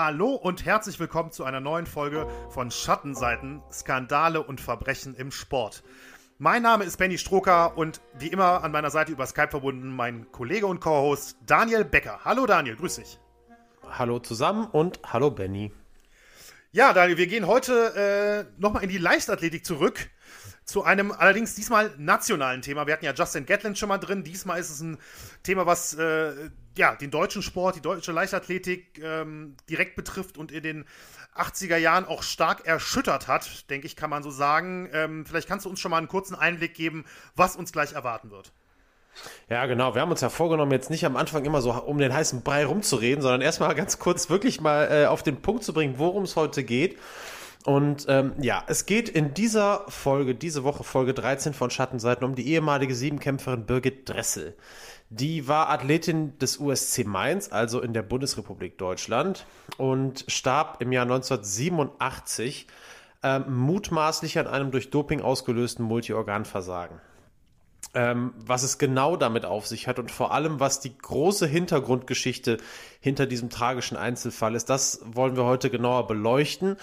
[0.00, 5.82] Hallo und herzlich willkommen zu einer neuen Folge von Schattenseiten, Skandale und Verbrechen im Sport.
[6.38, 10.30] Mein Name ist Benny Stroker und wie immer an meiner Seite über Skype verbunden mein
[10.30, 12.20] Kollege und Co-Host Daniel Becker.
[12.24, 13.18] Hallo Daniel, grüß dich.
[13.90, 15.72] Hallo zusammen und hallo Benny.
[16.70, 20.10] Ja, Daniel, wir gehen heute äh, nochmal in die Leichtathletik zurück.
[20.68, 22.86] Zu einem allerdings diesmal nationalen Thema.
[22.86, 24.22] Wir hatten ja Justin Gatlin schon mal drin.
[24.22, 24.98] Diesmal ist es ein
[25.42, 30.62] Thema, was äh, ja, den deutschen Sport, die deutsche Leichtathletik ähm, direkt betrifft und in
[30.62, 30.84] den
[31.34, 34.90] 80er Jahren auch stark erschüttert hat, denke ich, kann man so sagen.
[34.92, 38.30] Ähm, vielleicht kannst du uns schon mal einen kurzen Einblick geben, was uns gleich erwarten
[38.30, 38.52] wird.
[39.48, 39.94] Ja, genau.
[39.94, 42.66] Wir haben uns ja vorgenommen, jetzt nicht am Anfang immer so um den heißen Brei
[42.66, 46.36] rumzureden, sondern erstmal ganz kurz wirklich mal äh, auf den Punkt zu bringen, worum es
[46.36, 46.98] heute geht.
[47.68, 52.34] Und ähm, ja, es geht in dieser Folge, diese Woche Folge 13 von Schattenseiten, um
[52.34, 54.56] die ehemalige Siebenkämpferin Birgit Dressel.
[55.10, 59.44] Die war Athletin des USC Mainz, also in der Bundesrepublik Deutschland,
[59.76, 62.68] und starb im Jahr 1987
[63.22, 67.02] ähm, mutmaßlich an einem durch Doping ausgelösten Multiorganversagen.
[67.92, 72.56] Ähm, was es genau damit auf sich hat und vor allem, was die große Hintergrundgeschichte
[73.00, 76.78] hinter diesem tragischen Einzelfall ist, das wollen wir heute genauer beleuchten.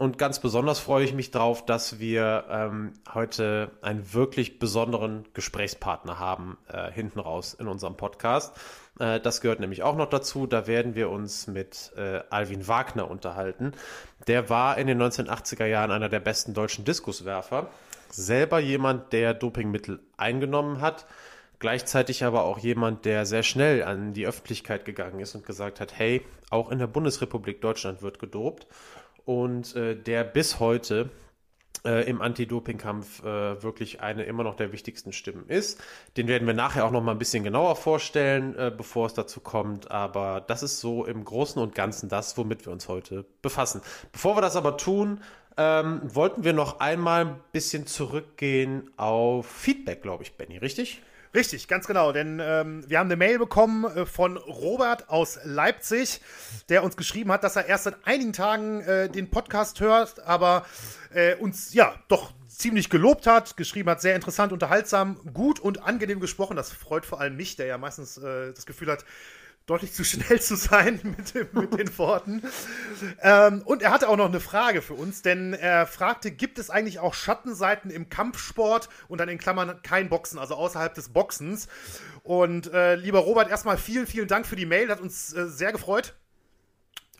[0.00, 6.18] Und ganz besonders freue ich mich darauf, dass wir ähm, heute einen wirklich besonderen Gesprächspartner
[6.18, 8.56] haben, äh, hinten raus in unserem Podcast.
[8.98, 10.46] Äh, das gehört nämlich auch noch dazu.
[10.46, 13.72] Da werden wir uns mit äh, Alvin Wagner unterhalten.
[14.26, 17.68] Der war in den 1980er Jahren einer der besten deutschen Diskuswerfer.
[18.08, 21.04] Selber jemand, der Dopingmittel eingenommen hat.
[21.58, 25.98] Gleichzeitig aber auch jemand, der sehr schnell an die Öffentlichkeit gegangen ist und gesagt hat,
[25.98, 28.66] hey, auch in der Bundesrepublik Deutschland wird gedopt
[29.24, 31.10] und äh, der bis heute
[31.84, 35.80] äh, im Anti-Doping-Kampf äh, wirklich eine immer noch der wichtigsten Stimmen ist.
[36.16, 39.40] Den werden wir nachher auch noch mal ein bisschen genauer vorstellen, äh, bevor es dazu
[39.40, 39.90] kommt.
[39.90, 43.80] Aber das ist so im Großen und Ganzen das, womit wir uns heute befassen.
[44.12, 45.20] Bevor wir das aber tun,
[45.56, 51.02] ähm, wollten wir noch einmal ein bisschen zurückgehen auf Feedback, glaube ich, Benny, richtig?
[51.32, 52.10] Richtig, ganz genau.
[52.12, 56.20] Denn ähm, wir haben eine Mail bekommen äh, von Robert aus Leipzig,
[56.68, 60.66] der uns geschrieben hat, dass er erst seit einigen Tagen äh, den Podcast hört, aber
[61.14, 66.18] äh, uns ja doch ziemlich gelobt hat, geschrieben hat, sehr interessant, unterhaltsam, gut und angenehm
[66.18, 66.56] gesprochen.
[66.56, 69.04] Das freut vor allem mich, der ja meistens äh, das Gefühl hat,
[69.70, 72.42] deutlich zu schnell zu sein mit, mit den Worten.
[73.22, 76.70] Ähm, und er hatte auch noch eine Frage für uns, denn er fragte, gibt es
[76.70, 81.68] eigentlich auch Schattenseiten im Kampfsport und dann in Klammern kein Boxen, also außerhalb des Boxens.
[82.24, 85.70] Und äh, lieber Robert, erstmal vielen, vielen Dank für die Mail, hat uns äh, sehr
[85.70, 86.14] gefreut.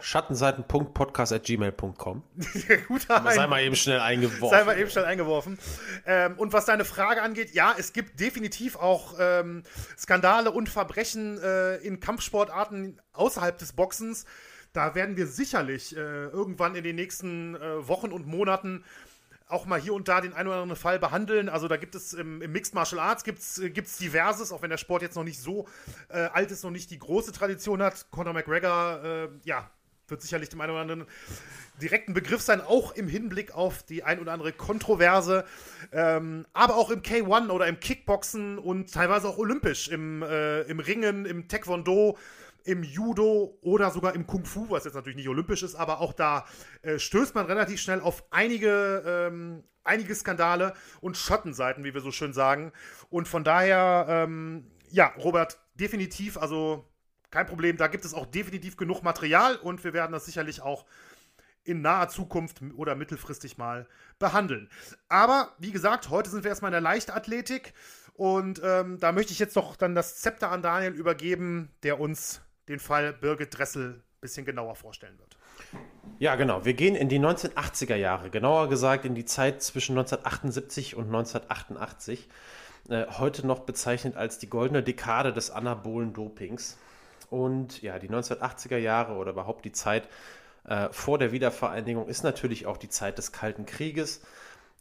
[0.00, 2.22] Schattenseiten.podcast.gmail.com.
[2.38, 2.86] Sei
[3.46, 4.58] mal eben schnell eingeworfen.
[4.58, 5.58] Sei mal eben schnell eingeworfen.
[6.06, 9.62] Ähm, und was deine Frage angeht, ja, es gibt definitiv auch ähm,
[9.98, 14.24] Skandale und Verbrechen äh, in Kampfsportarten außerhalb des Boxens.
[14.72, 18.84] Da werden wir sicherlich äh, irgendwann in den nächsten äh, Wochen und Monaten
[19.50, 21.48] auch mal hier und da den einen oder anderen Fall behandeln.
[21.48, 24.70] Also da gibt es im, im Mixed Martial Arts gibt's, äh, gibt's diverses, auch wenn
[24.70, 25.66] der Sport jetzt noch nicht so
[26.08, 28.06] äh, alt ist, noch nicht die große Tradition hat.
[28.10, 29.70] Conor McGregor, äh, ja,
[30.10, 31.06] wird sicherlich dem einen oder anderen
[31.80, 35.44] direkten Begriff sein, auch im Hinblick auf die ein oder andere Kontroverse,
[35.92, 40.80] ähm, aber auch im K1 oder im Kickboxen und teilweise auch olympisch, im, äh, im
[40.80, 42.18] Ringen, im Taekwondo,
[42.64, 46.12] im Judo oder sogar im Kung Fu, was jetzt natürlich nicht olympisch ist, aber auch
[46.12, 46.44] da
[46.82, 52.12] äh, stößt man relativ schnell auf einige, ähm, einige Skandale und Schattenseiten, wie wir so
[52.12, 52.72] schön sagen.
[53.08, 56.89] Und von daher, ähm, ja, Robert, definitiv, also
[57.30, 60.84] kein Problem, da gibt es auch definitiv genug Material und wir werden das sicherlich auch
[61.64, 63.86] in naher Zukunft oder mittelfristig mal
[64.18, 64.68] behandeln.
[65.08, 67.74] Aber wie gesagt, heute sind wir erstmal in der Leichtathletik
[68.14, 72.40] und ähm, da möchte ich jetzt doch dann das Zepter an Daniel übergeben, der uns
[72.68, 75.36] den Fall Birgit Dressel ein bisschen genauer vorstellen wird.
[76.18, 76.64] Ja, genau.
[76.64, 82.28] Wir gehen in die 1980er Jahre, genauer gesagt in die Zeit zwischen 1978 und 1988.
[82.88, 86.76] Äh, heute noch bezeichnet als die goldene Dekade des anabolen Dopings.
[87.30, 90.08] Und ja, die 1980er Jahre oder überhaupt die Zeit
[90.64, 94.20] äh, vor der Wiedervereinigung ist natürlich auch die Zeit des Kalten Krieges,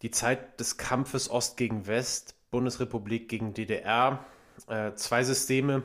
[0.02, 4.26] die Zeit des Kampfes Ost gegen West, Bundesrepublik gegen DDR.
[4.68, 5.84] Äh, zwei Systeme,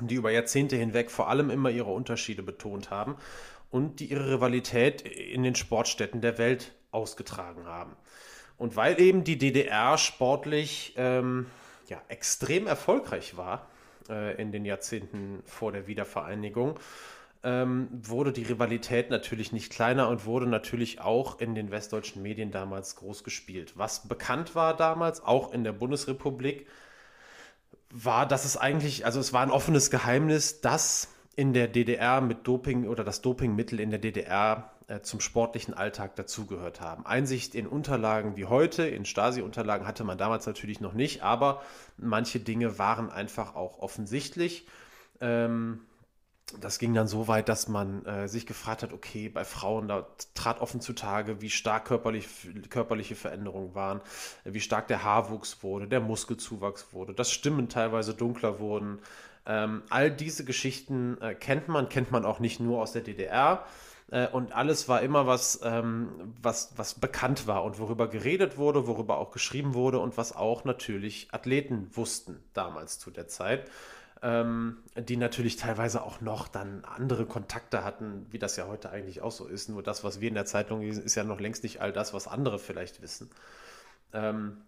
[0.00, 3.16] die über Jahrzehnte hinweg vor allem immer ihre Unterschiede betont haben
[3.70, 7.96] und die ihre Rivalität in den Sportstätten der Welt ausgetragen haben.
[8.56, 11.46] Und weil eben die DDR sportlich ähm,
[11.88, 13.68] ja, extrem erfolgreich war,
[14.08, 16.78] äh, in den Jahrzehnten vor der Wiedervereinigung,
[17.44, 22.50] ähm, wurde die Rivalität natürlich nicht kleiner und wurde natürlich auch in den westdeutschen Medien
[22.50, 23.74] damals groß gespielt.
[23.76, 26.66] Was bekannt war damals, auch in der Bundesrepublik,
[27.90, 32.46] war, dass es eigentlich, also es war ein offenes Geheimnis, dass in der DDR mit
[32.46, 37.04] Doping oder das Dopingmittel in der DDR äh, zum sportlichen Alltag dazugehört haben.
[37.04, 41.62] Einsicht in Unterlagen wie heute, in Stasi-Unterlagen hatte man damals natürlich noch nicht, aber
[41.98, 44.66] manche Dinge waren einfach auch offensichtlich.
[45.20, 45.80] Ähm,
[46.58, 50.06] das ging dann so weit, dass man äh, sich gefragt hat, okay, bei Frauen, da
[50.34, 52.26] trat offen zutage, wie stark körperlich,
[52.70, 54.00] körperliche Veränderungen waren,
[54.44, 59.00] wie stark der Haarwuchs wurde, der Muskelzuwachs wurde, dass Stimmen teilweise dunkler wurden.
[59.44, 63.66] Ähm, all diese Geschichten äh, kennt man, kennt man auch nicht nur aus der DDR.
[64.10, 68.86] Äh, und alles war immer was, ähm, was, was bekannt war und worüber geredet wurde,
[68.86, 73.70] worüber auch geschrieben wurde und was auch natürlich Athleten wussten damals zu der Zeit
[74.22, 79.20] ähm, die natürlich teilweise auch noch dann andere Kontakte hatten, wie das ja heute eigentlich
[79.20, 79.68] auch so ist.
[79.68, 82.14] Nur das, was wir in der Zeitung lesen, ist ja noch längst nicht all das,
[82.14, 83.30] was andere vielleicht wissen.
[84.12, 84.62] Ähm,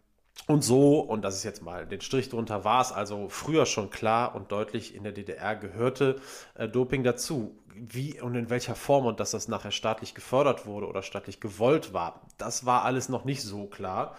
[0.46, 3.90] und so, und das ist jetzt mal den Strich drunter, war es also früher schon
[3.90, 6.20] klar und deutlich, in der DDR gehörte
[6.54, 7.56] äh, Doping dazu.
[7.74, 11.94] Wie und in welcher Form und dass das nachher staatlich gefördert wurde oder staatlich gewollt
[11.94, 14.16] war, das war alles noch nicht so klar.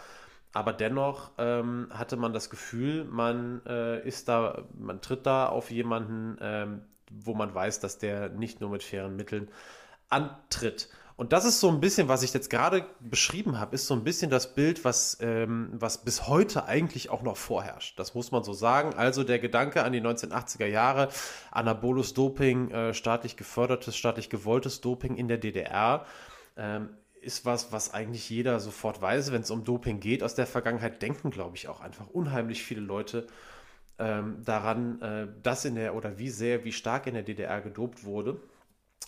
[0.54, 5.72] Aber dennoch ähm, hatte man das Gefühl, man äh, ist da, man tritt da auf
[5.72, 9.50] jemanden, ähm, wo man weiß, dass der nicht nur mit fairen Mitteln
[10.10, 10.90] antritt.
[11.22, 14.04] Und das ist so ein bisschen, was ich jetzt gerade beschrieben habe, ist so ein
[14.04, 18.00] bisschen das Bild, was, ähm, was bis heute eigentlich auch noch vorherrscht.
[18.00, 18.96] Das muss man so sagen.
[18.96, 21.10] Also der Gedanke an die 1980er Jahre,
[21.52, 26.08] Anabolus Doping, äh, staatlich gefördertes, staatlich gewolltes Doping in der DDR,
[26.58, 26.90] ähm,
[27.22, 30.24] ist was, was eigentlich jeder sofort weiß, wenn es um Doping geht.
[30.24, 33.28] Aus der Vergangenheit denken, glaube ich, auch einfach unheimlich viele Leute
[34.00, 38.06] ähm, daran, äh, dass in der oder wie sehr, wie stark in der DDR gedopt
[38.06, 38.40] wurde.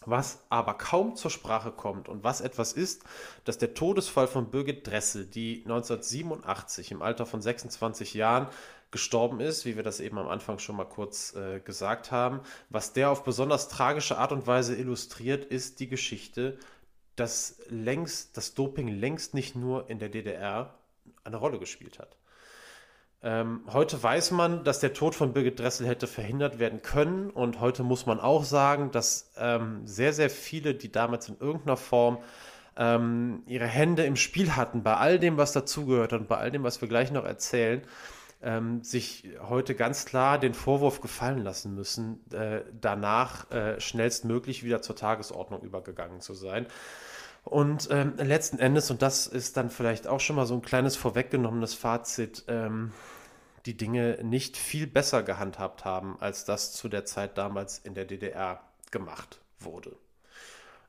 [0.06, 3.04] Was aber kaum zur Sprache kommt und was etwas ist,
[3.46, 8.48] dass der Todesfall von Birgit Dressel, die 1987 im Alter von 26 Jahren
[8.92, 12.94] gestorben ist, wie wir das eben am Anfang schon mal kurz äh, gesagt haben, was
[12.94, 16.60] der auf besonders tragische Art und Weise illustriert, ist die Geschichte
[17.16, 20.74] dass längst das Doping längst nicht nur in der DDR
[21.24, 22.18] eine Rolle gespielt hat.
[23.26, 27.62] Ähm, heute weiß man, dass der Tod von Birgit Dressel hätte verhindert werden können und
[27.62, 32.18] heute muss man auch sagen, dass ähm, sehr, sehr viele, die damals in irgendeiner Form
[32.76, 36.64] ähm, ihre Hände im Spiel hatten, bei all dem, was dazugehört und bei all dem,
[36.64, 37.82] was wir gleich noch erzählen,
[38.42, 44.82] ähm, sich heute ganz klar den Vorwurf gefallen lassen müssen, äh, danach äh, schnellstmöglich wieder
[44.82, 46.66] zur Tagesordnung übergegangen zu sein.
[47.46, 50.96] Und ähm, letzten Endes, und das ist dann vielleicht auch schon mal so ein kleines
[50.96, 52.92] vorweggenommenes Fazit, ähm,
[53.66, 58.06] die Dinge nicht viel besser gehandhabt haben, als das zu der Zeit damals in der
[58.06, 58.62] DDR
[58.92, 59.96] gemacht wurde.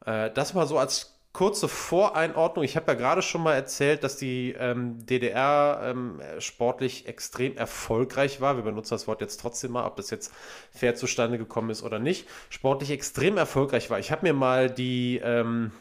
[0.05, 2.65] Äh, das mal so als kurze Voreinordnung.
[2.65, 8.41] Ich habe ja gerade schon mal erzählt, dass die ähm, DDR ähm, sportlich extrem erfolgreich
[8.41, 8.56] war.
[8.56, 10.32] Wir benutzen das Wort jetzt trotzdem mal, ob das jetzt
[10.70, 12.29] fair zustande gekommen ist oder nicht.
[12.50, 13.99] Sportlich extrem erfolgreich war.
[13.99, 15.73] Ich habe mir mal die ähm,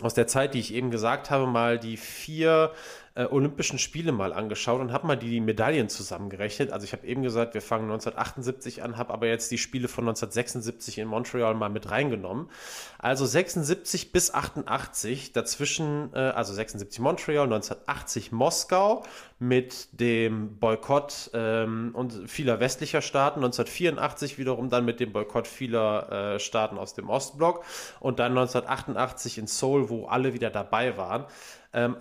[0.00, 2.72] aus der Zeit, die ich eben gesagt habe, mal die vier
[3.16, 6.72] äh, Olympischen Spiele mal angeschaut und habe mal die Medaillen zusammengerechnet.
[6.72, 10.02] Also ich habe eben gesagt, wir fangen 1978 an, habe aber jetzt die Spiele von
[10.04, 12.50] 1976 in Montreal mal mit reingenommen.
[12.98, 19.04] Also 76 bis 88, dazwischen, äh, also 76 Montreal, 1980 Moskau
[19.38, 26.34] mit dem Boykott ähm, und vieler westlicher Staaten, 1984 wiederum dann mit dem Boykott vieler
[26.34, 27.64] äh, Staaten aus dem Ostblock
[28.00, 31.26] und dann 1988 in Seoul, wo alle wieder dabei waren.
[31.72, 31.96] Ähm,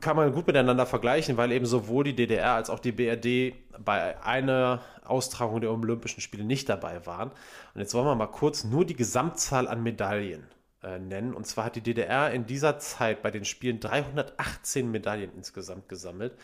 [0.00, 4.22] kann man gut miteinander vergleichen, weil eben sowohl die DDR als auch die BRD bei
[4.22, 7.30] einer Austragung der Olympischen Spiele nicht dabei waren.
[7.74, 10.46] Und jetzt wollen wir mal kurz nur die Gesamtzahl an Medaillen
[10.82, 11.34] äh, nennen.
[11.34, 16.34] Und zwar hat die DDR in dieser Zeit bei den Spielen 318 Medaillen insgesamt gesammelt,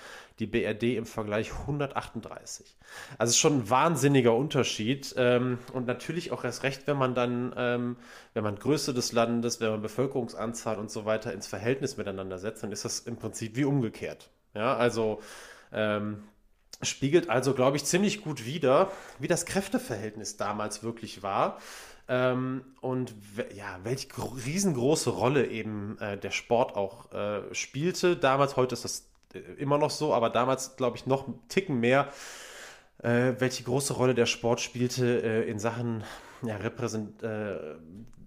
[0.41, 2.77] die BRD im Vergleich 138.
[3.17, 5.15] Also schon ein wahnsinniger Unterschied.
[5.17, 7.97] Ähm, und natürlich auch erst recht, wenn man dann, ähm,
[8.33, 12.65] wenn man Größe des Landes, wenn man Bevölkerungsanzahl und so weiter ins Verhältnis miteinander setzt,
[12.65, 14.31] dann ist das im Prinzip wie umgekehrt.
[14.55, 15.21] Ja, also
[15.73, 16.25] ähm,
[16.83, 21.59] spiegelt also, glaube ich, ziemlich gut wider, wie das Kräfteverhältnis damals wirklich war.
[22.07, 23.15] Ähm, und
[23.55, 28.17] ja, welche riesengroße Rolle eben äh, der Sport auch äh, spielte.
[28.17, 31.81] Damals, heute ist das äh, immer noch so, aber damals, glaube ich, noch einen Ticken
[31.81, 32.09] mehr,
[33.03, 36.05] äh, welche große Rolle der Sport spielte äh, in Sachen
[36.43, 37.77] ja, Repräsent äh,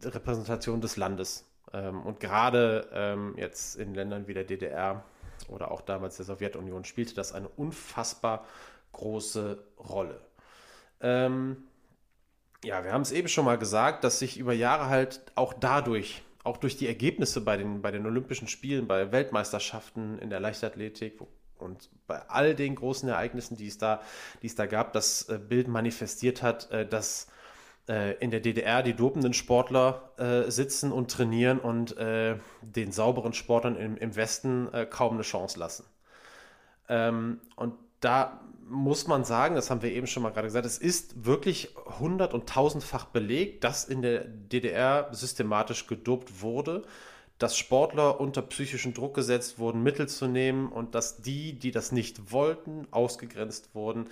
[0.04, 1.46] Repräsentation des Landes.
[1.74, 5.04] Ähm, und gerade ähm, jetzt in Ländern wie der DDR
[5.50, 8.46] oder auch damals der Sowjetunion spielte das eine unfassbar
[8.94, 10.20] große Rolle.
[11.00, 11.67] Ähm,
[12.64, 16.24] ja, wir haben es eben schon mal gesagt, dass sich über Jahre halt auch dadurch,
[16.44, 21.20] auch durch die Ergebnisse bei den, bei den Olympischen Spielen, bei Weltmeisterschaften in der Leichtathletik
[21.60, 24.02] und bei all den großen Ereignissen, die es da,
[24.42, 27.28] die es da gab, das äh, Bild manifestiert hat, äh, dass
[27.88, 30.04] äh, in der DDR die dopenden Sportler
[30.48, 35.86] sitzen und trainieren und den sauberen Sportlern im, Westen kaum eine Chance lassen.
[36.90, 40.78] Ähm, und da muss man sagen, das haben wir eben schon mal gerade gesagt, es
[40.78, 46.84] ist wirklich hundert- und tausendfach belegt, dass in der DDR systematisch gedopt wurde,
[47.38, 51.92] dass Sportler unter psychischen Druck gesetzt wurden, Mittel zu nehmen und dass die, die das
[51.92, 54.08] nicht wollten, ausgegrenzt wurden,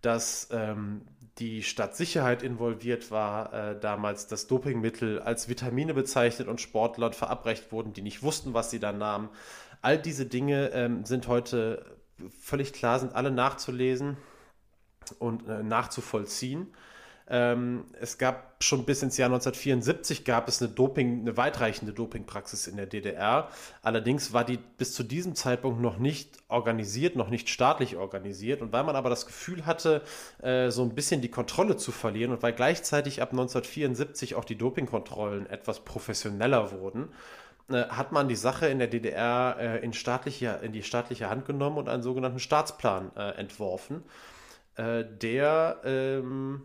[0.00, 1.02] dass ähm,
[1.38, 7.92] die Stadtsicherheit involviert war, äh, damals das Dopingmittel als Vitamine bezeichnet und Sportlern verabreicht wurden,
[7.92, 9.28] die nicht wussten, was sie da nahmen.
[9.82, 11.97] All diese Dinge ähm, sind heute
[12.40, 14.16] völlig klar, sind alle nachzulesen
[15.18, 16.68] und äh, nachzuvollziehen.
[17.30, 22.66] Ähm, es gab schon bis ins Jahr 1974 gab es eine Doping, eine weitreichende Dopingpraxis
[22.66, 23.48] in der DDR.
[23.82, 28.62] Allerdings war die bis zu diesem Zeitpunkt noch nicht organisiert, noch nicht staatlich organisiert.
[28.62, 30.02] Und weil man aber das Gefühl hatte,
[30.40, 34.56] äh, so ein bisschen die Kontrolle zu verlieren und weil gleichzeitig ab 1974 auch die
[34.56, 37.10] Dopingkontrollen etwas professioneller wurden,
[37.76, 41.78] hat man die Sache in der DDR äh, in, staatliche, in die staatliche Hand genommen
[41.78, 44.02] und einen sogenannten Staatsplan äh, entworfen,
[44.76, 46.62] äh, der ähm,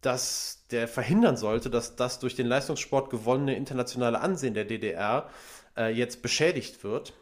[0.00, 5.28] dass der verhindern sollte, dass das durch den Leistungssport gewonnene internationale Ansehen der DDR
[5.76, 7.14] äh, jetzt beschädigt wird,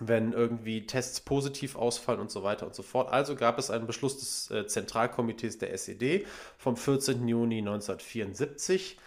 [0.00, 3.12] wenn irgendwie Tests positiv ausfallen und so weiter und so fort.
[3.12, 6.26] Also gab es einen Beschluss des äh, Zentralkomitees der SED
[6.58, 7.26] vom 14.
[7.28, 8.98] Juni 1974,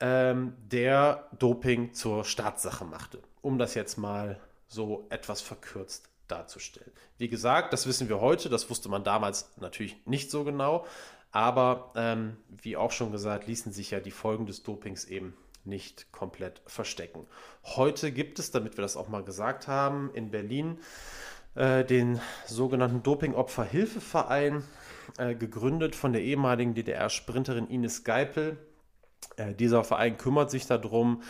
[0.00, 6.92] ähm, der Doping zur Staatssache machte, um das jetzt mal so etwas verkürzt darzustellen.
[7.18, 10.86] Wie gesagt, das wissen wir heute, das wusste man damals natürlich nicht so genau,
[11.32, 16.10] aber ähm, wie auch schon gesagt, ließen sich ja die Folgen des Dopings eben nicht
[16.12, 17.26] komplett verstecken.
[17.64, 20.78] Heute gibt es, damit wir das auch mal gesagt haben, in Berlin
[21.54, 24.64] äh, den sogenannten Doping-Opfer-Hilfeverein,
[25.18, 28.58] äh, gegründet von der ehemaligen DDR-Sprinterin Ines Geipel.
[29.36, 31.22] Äh, dieser Verein kümmert sich darum,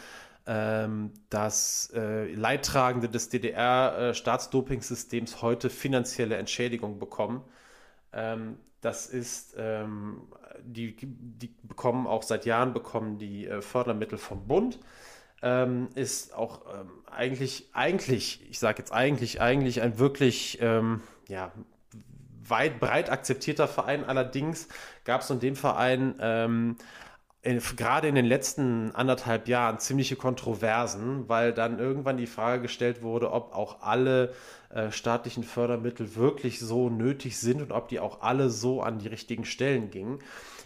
[0.47, 7.45] ähm, dass äh, Leidtragende des DDR-Staatsdopingsystems heute finanzielle Entschädigung bekommen.
[8.13, 10.23] Ähm, das ist, ähm,
[10.63, 14.79] die, die bekommen auch seit Jahren bekommen die äh, Fördermittel vom Bund.
[15.43, 21.53] Ähm, ist auch ähm, eigentlich, eigentlich, ich sage jetzt eigentlich, eigentlich ein wirklich, ähm, ja,
[22.47, 24.05] weit breit akzeptierter Verein.
[24.05, 24.69] Allerdings
[25.05, 26.77] gab es in dem Verein ähm,
[27.43, 33.03] in, gerade in den letzten anderthalb Jahren ziemliche Kontroversen, weil dann irgendwann die Frage gestellt
[33.03, 34.35] wurde, ob auch alle
[34.69, 39.09] äh, staatlichen Fördermittel wirklich so nötig sind und ob die auch alle so an die
[39.09, 40.19] richtigen Stellen gingen.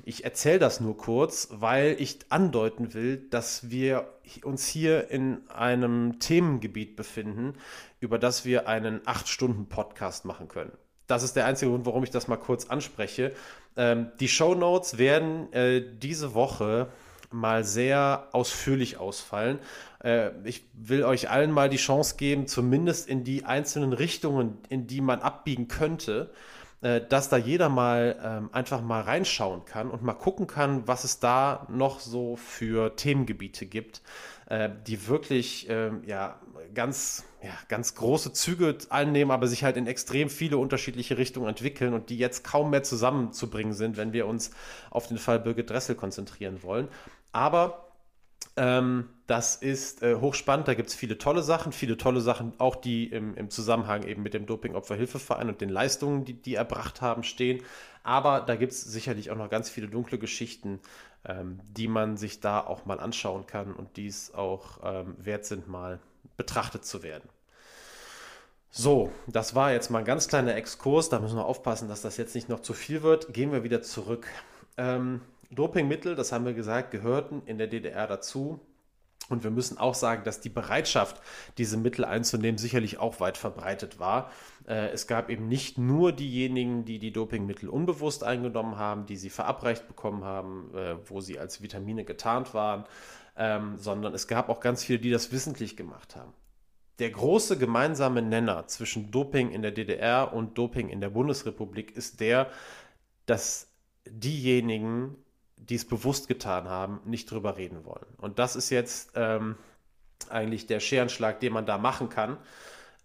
[0.04, 4.08] Ich erzähle das nur kurz, weil ich andeuten will, dass wir
[4.42, 7.54] uns hier in einem Themengebiet befinden,
[8.00, 10.72] über das wir einen acht Stunden Podcast machen können.
[11.06, 13.32] Das ist der einzige Grund, warum ich das mal kurz anspreche.
[13.76, 16.88] Ähm, die Show Notes werden äh, diese Woche
[17.30, 19.58] mal sehr ausführlich ausfallen.
[20.02, 24.86] Äh, ich will euch allen mal die Chance geben, zumindest in die einzelnen Richtungen, in
[24.86, 26.30] die man abbiegen könnte,
[26.84, 31.18] dass da jeder mal ähm, einfach mal reinschauen kann und mal gucken kann, was es
[31.18, 34.02] da noch so für Themengebiete gibt,
[34.46, 36.38] äh, die wirklich ähm, ja
[36.74, 41.92] ganz ja, ganz große Züge einnehmen, aber sich halt in extrem viele unterschiedliche Richtungen entwickeln
[41.92, 44.50] und die jetzt kaum mehr zusammenzubringen sind, wenn wir uns
[44.90, 46.88] auf den Fall Birgit Dressel konzentrieren wollen.
[47.32, 47.83] Aber
[48.56, 52.76] ähm, das ist äh, hochspannend, da gibt es viele tolle Sachen, viele tolle Sachen, auch
[52.76, 57.24] die im, im Zusammenhang eben mit dem Doping-Opferhilfeverein und den Leistungen, die die erbracht haben,
[57.24, 57.62] stehen.
[58.02, 60.80] Aber da gibt es sicherlich auch noch ganz viele dunkle Geschichten,
[61.24, 65.46] ähm, die man sich da auch mal anschauen kann und die es auch ähm, wert
[65.46, 65.98] sind, mal
[66.36, 67.28] betrachtet zu werden.
[68.70, 71.08] So, das war jetzt mal ein ganz kleiner Exkurs.
[71.08, 73.32] Da müssen wir aufpassen, dass das jetzt nicht noch zu viel wird.
[73.32, 74.26] Gehen wir wieder zurück.
[74.76, 75.20] Ähm,
[75.54, 78.60] Dopingmittel, das haben wir gesagt, gehörten in der DDR dazu.
[79.30, 81.22] Und wir müssen auch sagen, dass die Bereitschaft,
[81.56, 84.30] diese Mittel einzunehmen, sicherlich auch weit verbreitet war.
[84.66, 89.30] Äh, es gab eben nicht nur diejenigen, die die Dopingmittel unbewusst eingenommen haben, die sie
[89.30, 92.84] verabreicht bekommen haben, äh, wo sie als Vitamine getarnt waren,
[93.36, 96.34] ähm, sondern es gab auch ganz viele, die das wissentlich gemacht haben
[96.98, 102.20] der große gemeinsame Nenner zwischen Doping in der DDR und Doping in der Bundesrepublik ist
[102.20, 102.50] der,
[103.26, 103.68] dass
[104.06, 105.16] diejenigen,
[105.68, 108.06] die es bewusst getan haben, nicht drüber reden wollen.
[108.18, 109.56] Und das ist jetzt ähm,
[110.28, 112.38] eigentlich der Scherenschlag, den man da machen kann.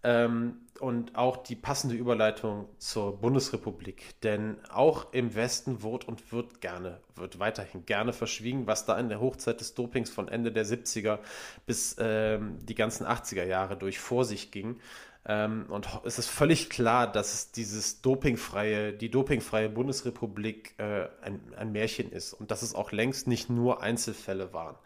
[0.02, 4.18] Ähm, und auch die passende Überleitung zur Bundesrepublik.
[4.22, 9.10] Denn auch im Westen wurde und wird gerne, wird weiterhin gerne verschwiegen, was da in
[9.10, 11.18] der Hochzeit des Dopings von Ende der 70er
[11.66, 14.80] bis ähm, die ganzen 80er Jahre durch vor sich ging.
[15.26, 21.72] Ähm, und es ist völlig klar, dass dieses dopingfreie, die dopingfreie Bundesrepublik äh, ein, ein
[21.72, 24.76] Märchen ist und dass es auch längst nicht nur Einzelfälle waren.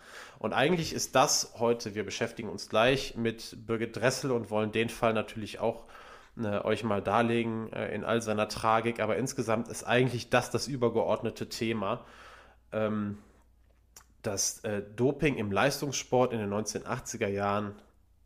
[0.40, 4.88] Und eigentlich ist das heute, wir beschäftigen uns gleich mit Birgit Dressel und wollen den
[4.88, 5.84] Fall natürlich auch
[6.36, 10.66] äh, euch mal darlegen äh, in all seiner Tragik, aber insgesamt ist eigentlich das das
[10.66, 12.04] übergeordnete Thema.
[12.72, 13.18] Ähm,
[14.22, 17.74] dass äh, Doping im Leistungssport in den 1980er Jahren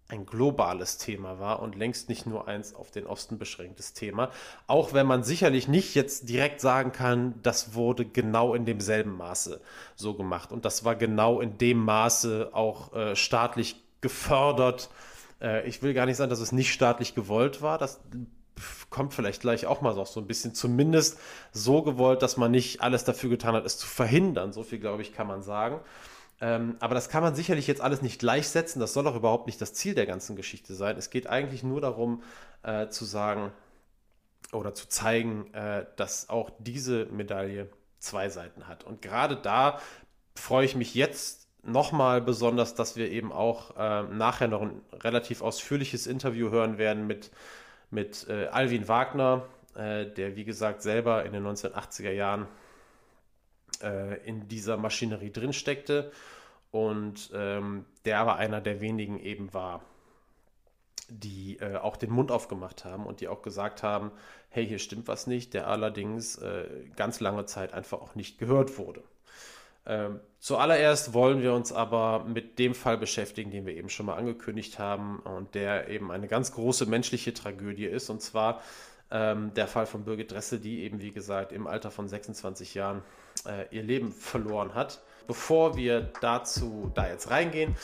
[0.08, 4.30] ein globales Thema war und längst nicht nur eins auf den Osten beschränktes Thema.
[4.66, 9.60] Auch wenn man sicherlich nicht jetzt direkt sagen kann, das wurde genau in demselben Maße
[9.96, 10.50] so gemacht.
[10.50, 14.88] Und das war genau in dem Maße auch äh, staatlich gefördert.
[15.42, 17.76] Äh, ich will gar nicht sagen, dass es nicht staatlich gewollt war.
[17.76, 18.00] Das
[18.88, 20.54] kommt vielleicht gleich auch mal so ein bisschen.
[20.54, 21.18] Zumindest
[21.52, 24.54] so gewollt, dass man nicht alles dafür getan hat, es zu verhindern.
[24.54, 25.80] So viel, glaube ich, kann man sagen.
[26.40, 28.80] Ähm, aber das kann man sicherlich jetzt alles nicht gleichsetzen.
[28.80, 30.96] Das soll auch überhaupt nicht das Ziel der ganzen Geschichte sein.
[30.96, 32.22] Es geht eigentlich nur darum,
[32.62, 33.52] äh, zu sagen
[34.52, 37.68] oder zu zeigen, äh, dass auch diese Medaille
[37.98, 38.84] zwei Seiten hat.
[38.84, 39.80] Und gerade da
[40.34, 45.42] freue ich mich jetzt nochmal besonders, dass wir eben auch äh, nachher noch ein relativ
[45.42, 47.30] ausführliches Interview hören werden mit,
[47.90, 52.46] mit äh, Alvin Wagner, äh, der wie gesagt selber in den 1980er Jahren
[53.82, 56.12] äh, in dieser Maschinerie drin steckte
[56.70, 59.82] und ähm, der aber einer der wenigen eben war,
[61.08, 64.10] die äh, auch den Mund aufgemacht haben und die auch gesagt haben,
[64.50, 66.66] hey, hier stimmt was nicht, der allerdings äh,
[66.96, 69.02] ganz lange Zeit einfach auch nicht gehört wurde.
[69.86, 74.16] Ähm, zuallererst wollen wir uns aber mit dem Fall beschäftigen, den wir eben schon mal
[74.16, 78.60] angekündigt haben und der eben eine ganz große menschliche Tragödie ist, und zwar
[79.10, 83.02] ähm, der Fall von Birgit Dressel, die eben, wie gesagt, im Alter von 26 Jahren
[83.46, 85.00] äh, ihr Leben verloren hat.
[85.26, 87.76] Bevor wir dazu da jetzt reingehen,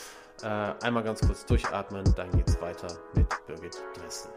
[0.42, 4.30] äh, einmal ganz kurz durchatmen, dann geht es weiter mit Birgit Dressel.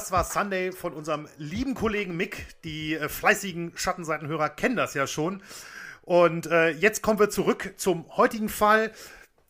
[0.00, 2.46] Das war Sunday von unserem lieben Kollegen Mick.
[2.64, 5.42] Die äh, fleißigen Schattenseitenhörer kennen das ja schon.
[6.00, 8.92] Und äh, jetzt kommen wir zurück zum heutigen Fall.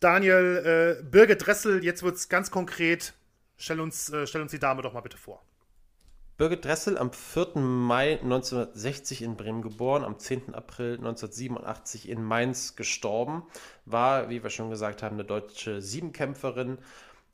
[0.01, 3.15] Daniel, äh, Birgit Dressel, jetzt wird es ganz konkret.
[3.59, 5.41] Stell uns, äh, stell uns die Dame doch mal bitte vor.
[6.37, 7.61] Birgit Dressel, am 4.
[7.61, 10.57] Mai 1960 in Bremen geboren, am 10.
[10.57, 13.45] April 1987 in Mainz gestorben,
[13.85, 16.79] war, wie wir schon gesagt haben, eine deutsche Siebenkämpferin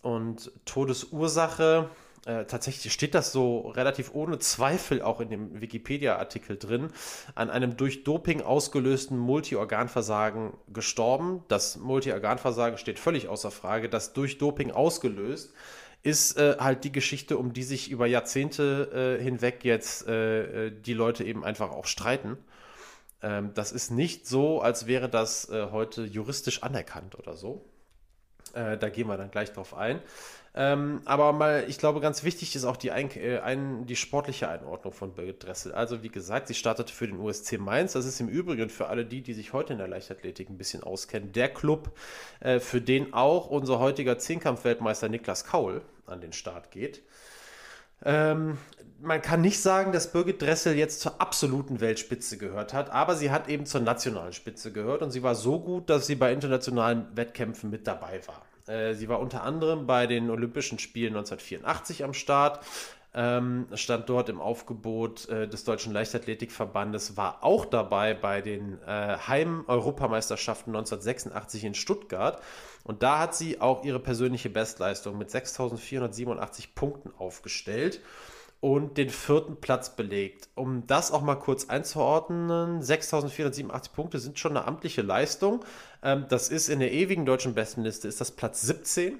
[0.03, 1.89] und Todesursache
[2.27, 6.91] äh, tatsächlich steht das so relativ ohne Zweifel auch in dem Wikipedia-Artikel drin,
[7.37, 11.45] an einem durch Doping ausgelösten Multiorganversagen gestorben.
[11.47, 13.89] Das Multiorganversagen steht völlig außer Frage.
[13.89, 15.53] Das durch Doping ausgelöst
[16.03, 20.71] ist äh, halt die Geschichte, um die sich über Jahrzehnte äh, hinweg jetzt äh, äh,
[20.71, 22.39] die Leute eben einfach auch streiten.
[23.23, 27.65] Ähm, das ist nicht so, als wäre das heute juristisch anerkannt oder so.
[28.53, 30.01] da gehen wir dann gleich drauf ein.
[30.59, 34.49] Ähm, aber mal, ich glaube, ganz wichtig ist auch die, ein, äh, ein, die sportliche
[34.49, 35.73] Einordnung von Birgit Dressel.
[35.73, 37.93] Also, wie gesagt, sie startete für den USC Mainz.
[37.93, 40.83] Das ist im Übrigen für alle die, die sich heute in der Leichtathletik ein bisschen
[40.83, 41.91] auskennen, der Club,
[42.41, 47.03] äh, für den auch unser heutiger Zehnkampf-Weltmeister Niklas Kaul an den Start geht.
[48.03, 48.57] Ähm,
[49.01, 53.31] man kann nicht sagen, dass Birgit Dressel jetzt zur absoluten Weltspitze gehört hat, aber sie
[53.31, 57.15] hat eben zur nationalen Spitze gehört und sie war so gut, dass sie bei internationalen
[57.15, 58.43] Wettkämpfen mit dabei war.
[58.67, 62.65] Äh, sie war unter anderem bei den Olympischen Spielen 1984 am Start,
[63.15, 69.17] ähm, stand dort im Aufgebot äh, des Deutschen Leichtathletikverbandes, war auch dabei bei den äh,
[69.27, 72.43] Heim-Europameisterschaften 1986 in Stuttgart.
[72.85, 78.01] Und da hat sie auch ihre persönliche Bestleistung mit 6.487 Punkten aufgestellt
[78.61, 80.49] und den vierten Platz belegt.
[80.55, 85.65] Um das auch mal kurz einzuordnen, 6.487 Punkte sind schon eine amtliche Leistung.
[86.07, 89.19] Ähm, das ist in der ewigen deutschen Bestenliste, ist das Platz 17.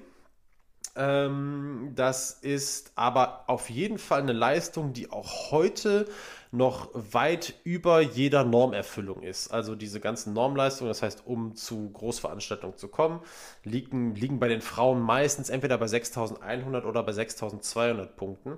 [0.95, 6.05] Ähm, das ist aber auf jeden Fall eine Leistung, die auch heute
[6.51, 9.49] noch weit über jeder Normerfüllung ist.
[9.49, 13.19] Also diese ganzen Normleistungen, das heißt, um zu Großveranstaltungen zu kommen,
[13.65, 18.57] liegen, liegen bei den Frauen meistens entweder bei 6.100 oder bei 6.200 Punkten.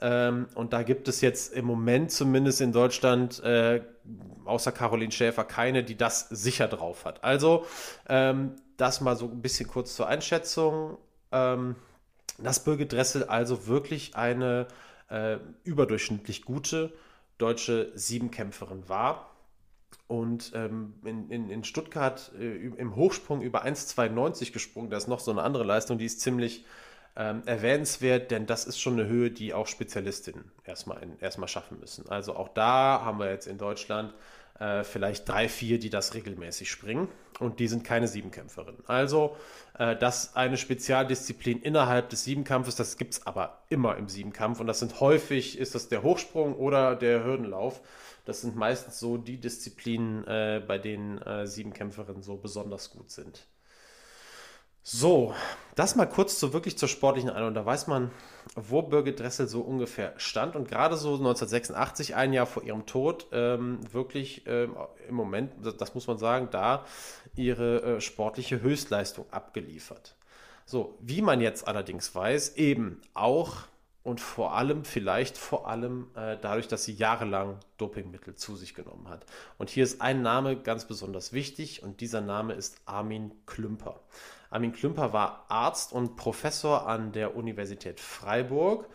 [0.00, 3.82] Ähm, und da gibt es jetzt im Moment zumindest in Deutschland, äh,
[4.44, 7.22] außer Caroline Schäfer, keine, die das sicher drauf hat.
[7.22, 7.66] Also
[8.08, 10.98] ähm, das mal so ein bisschen kurz zur Einschätzung.
[11.32, 11.76] Ähm,
[12.42, 14.66] dass Birgit Dressel also wirklich eine
[15.08, 16.92] äh, überdurchschnittlich gute
[17.38, 19.30] deutsche Siebenkämpferin war
[20.06, 24.90] und ähm, in, in, in, Stuttgart äh, im Hochsprung über 1,92 gesprungen.
[24.90, 26.64] Das ist noch so eine andere Leistung, die ist ziemlich
[27.16, 31.78] ähm, erwähnenswert, denn das ist schon eine Höhe, die auch Spezialistinnen erstmal, in, erstmal schaffen
[31.80, 32.08] müssen.
[32.08, 34.14] Also auch da haben wir jetzt in Deutschland
[34.58, 37.08] äh, vielleicht drei, vier, die das regelmäßig springen
[37.40, 38.84] und die sind keine Siebenkämpferinnen.
[38.86, 39.36] Also
[39.78, 44.66] äh, das eine Spezialdisziplin innerhalb des Siebenkampfes, das gibt es aber immer im Siebenkampf und
[44.66, 47.80] das sind häufig, ist das der Hochsprung oder der Hürdenlauf.
[48.26, 53.46] Das sind meistens so die Disziplinen, äh, bei denen äh, Siebenkämpferinnen so besonders gut sind.
[54.82, 55.34] So,
[55.74, 57.54] das mal kurz so wirklich zur sportlichen Einordnung.
[57.54, 58.10] Da weiß man,
[58.54, 63.26] wo Birgit Dressel so ungefähr stand und gerade so 1986, ein Jahr vor ihrem Tod,
[63.32, 64.76] ähm, wirklich ähm,
[65.08, 66.84] im Moment, das muss man sagen, da
[67.36, 70.16] ihre äh, sportliche Höchstleistung abgeliefert.
[70.64, 73.64] So, wie man jetzt allerdings weiß, eben auch
[74.02, 79.08] und vor allem, vielleicht vor allem äh, dadurch, dass sie jahrelang Dopingmittel zu sich genommen
[79.08, 79.26] hat.
[79.58, 84.00] Und hier ist ein Name ganz besonders wichtig und dieser Name ist Armin Klümper.
[84.50, 88.86] Armin Klümper war Arzt und Professor an der Universität Freiburg.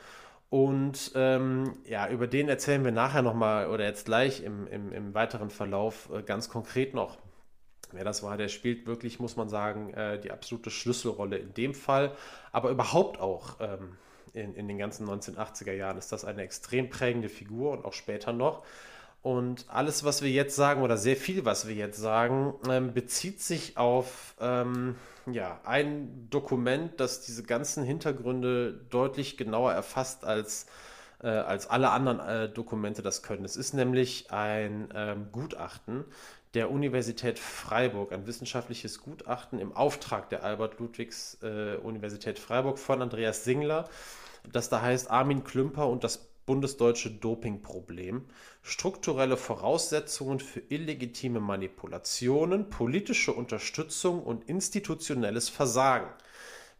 [0.49, 5.13] Und ähm, ja, über den erzählen wir nachher nochmal oder jetzt gleich im, im, im
[5.13, 7.17] weiteren Verlauf äh, ganz konkret noch.
[7.91, 11.73] Wer das war, der spielt wirklich, muss man sagen, äh, die absolute Schlüsselrolle in dem
[11.73, 12.15] Fall,
[12.51, 13.97] aber überhaupt auch ähm,
[14.33, 18.33] in, in den ganzen 1980er Jahren ist das eine extrem prägende Figur und auch später
[18.33, 18.63] noch.
[19.21, 23.41] Und alles, was wir jetzt sagen, oder sehr viel, was wir jetzt sagen, ähm, bezieht
[23.41, 24.95] sich auf ähm,
[25.31, 30.67] ja, ein Dokument, das diese ganzen Hintergründe deutlich genauer erfasst als,
[31.21, 33.45] äh, als alle anderen äh, Dokumente das können.
[33.45, 36.05] Es ist nämlich ein ähm, Gutachten
[36.53, 41.77] der Universität Freiburg, ein wissenschaftliches Gutachten im Auftrag der Albert-Ludwigs äh,
[42.35, 43.89] Freiburg von Andreas Singler
[44.51, 48.25] das da heißt Armin Klümper und das bundesdeutsche Dopingproblem,
[48.61, 56.09] strukturelle Voraussetzungen für illegitime Manipulationen, politische Unterstützung und institutionelles Versagen.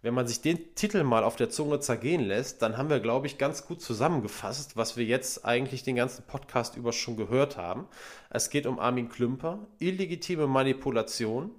[0.06, 3.26] Wenn man sich den Titel mal auf der Zunge zergehen lässt, dann haben wir, glaube
[3.26, 7.88] ich, ganz gut zusammengefasst, was wir jetzt eigentlich den ganzen Podcast über schon gehört haben.
[8.30, 11.50] Es geht um Armin Klümper, illegitime Manipulation,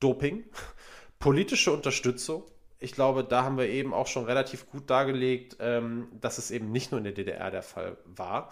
[0.00, 0.42] Doping,
[1.20, 2.42] politische Unterstützung,
[2.82, 6.70] ich glaube, da haben wir eben auch schon relativ gut dargelegt, ähm, dass es eben
[6.72, 8.50] nicht nur in der DDR der Fall war.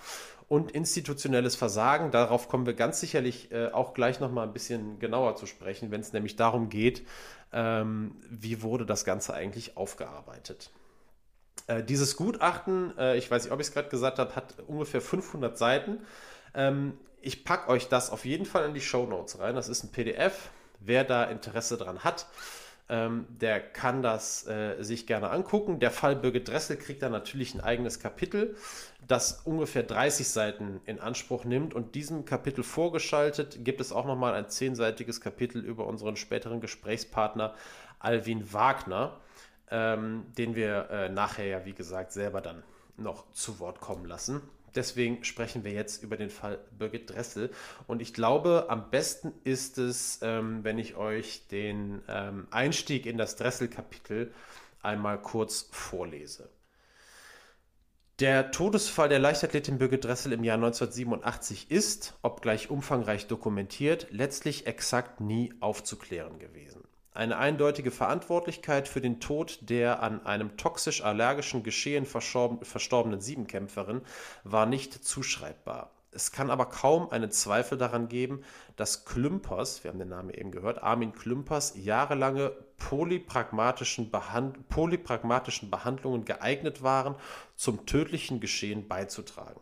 [0.48, 5.36] Und institutionelles Versagen, darauf kommen wir ganz sicherlich äh, auch gleich nochmal ein bisschen genauer
[5.36, 7.06] zu sprechen, wenn es nämlich darum geht,
[7.52, 10.70] ähm, wie wurde das Ganze eigentlich aufgearbeitet.
[11.66, 15.00] Äh, dieses Gutachten, äh, ich weiß nicht, ob ich es gerade gesagt habe, hat ungefähr
[15.00, 15.98] 500 Seiten.
[16.54, 19.54] Ähm, ich packe euch das auf jeden Fall in die Show Notes rein.
[19.54, 20.50] Das ist ein PDF.
[20.80, 22.26] Wer da Interesse dran hat,
[22.90, 25.78] ähm, der kann das äh, sich gerne angucken.
[25.78, 28.56] Der Fall Birgit Dressel kriegt dann natürlich ein eigenes Kapitel,
[29.06, 31.72] das ungefähr 30 Seiten in Anspruch nimmt.
[31.72, 37.54] Und diesem Kapitel vorgeschaltet gibt es auch nochmal ein zehnseitiges Kapitel über unseren späteren Gesprächspartner
[38.00, 39.20] Alvin Wagner,
[39.70, 42.64] ähm, den wir äh, nachher ja, wie gesagt, selber dann
[42.96, 44.42] noch zu Wort kommen lassen.
[44.74, 47.50] Deswegen sprechen wir jetzt über den Fall Birgit Dressel.
[47.86, 53.18] Und ich glaube, am besten ist es, ähm, wenn ich euch den ähm, Einstieg in
[53.18, 54.32] das Dressel-Kapitel
[54.82, 56.50] einmal kurz vorlese.
[58.20, 65.20] Der Todesfall der Leichtathletin Birgit Dressel im Jahr 1987 ist, obgleich umfangreich dokumentiert, letztlich exakt
[65.20, 66.79] nie aufzuklären gewesen.
[67.12, 74.02] Eine eindeutige Verantwortlichkeit für den Tod der an einem toxisch-allergischen Geschehen verstorbenen Siebenkämpferin
[74.44, 75.90] war nicht zuschreibbar.
[76.12, 78.42] Es kann aber kaum einen Zweifel daran geben,
[78.76, 86.24] dass Klümpers, wir haben den Namen eben gehört, Armin Klümpers jahrelange polypragmatischen, Behand polypragmatischen Behandlungen
[86.24, 87.16] geeignet waren,
[87.56, 89.60] zum tödlichen Geschehen beizutragen.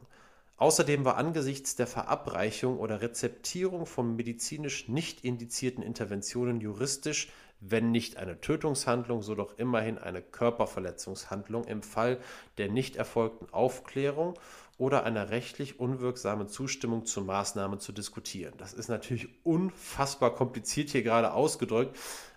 [0.58, 7.28] Außerdem war angesichts der Verabreichung oder Rezeptierung von medizinisch nicht indizierten Interventionen juristisch,
[7.60, 12.18] wenn nicht eine Tötungshandlung, so doch immerhin eine Körperverletzungshandlung im Fall
[12.56, 14.34] der nicht erfolgten Aufklärung
[14.78, 18.54] oder einer rechtlich unwirksamen Zustimmung zur Maßnahme zu diskutieren.
[18.58, 21.96] Das ist natürlich unfassbar kompliziert hier gerade ausgedrückt.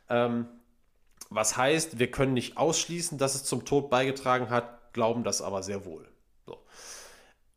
[0.09, 0.47] Ähm,
[1.29, 5.63] was heißt, wir können nicht ausschließen, dass es zum Tod beigetragen hat, glauben das aber
[5.63, 6.10] sehr wohl.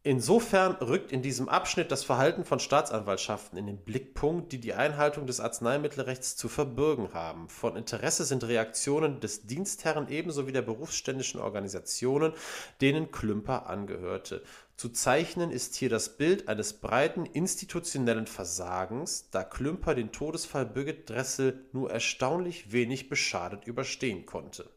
[0.04, 0.10] So.
[0.10, 5.26] Insofern rückt in diesem Abschnitt das Verhalten von Staatsanwaltschaften in den Blickpunkt, die die Einhaltung
[5.26, 7.48] des Arzneimittelrechts zu verbürgen haben.
[7.48, 12.34] Von Interesse sind Reaktionen des Dienstherren ebenso wie der berufsständischen Organisationen,
[12.82, 14.42] denen Klümper angehörte.
[14.76, 21.08] Zu zeichnen ist hier das Bild eines breiten institutionellen Versagens, da Klümper den Todesfall Birgit
[21.08, 24.68] Dressel nur erstaunlich wenig beschadet überstehen konnte.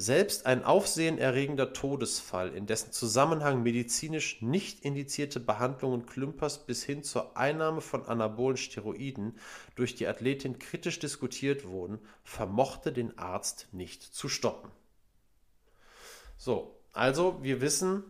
[0.00, 7.36] Selbst ein aufsehenerregender Todesfall, in dessen Zusammenhang medizinisch nicht indizierte Behandlungen Klümpers bis hin zur
[7.36, 9.36] Einnahme von anabolen Steroiden
[9.74, 14.70] durch die Athletin kritisch diskutiert wurden, vermochte den Arzt nicht zu stoppen.
[16.36, 18.04] So, also wir wissen,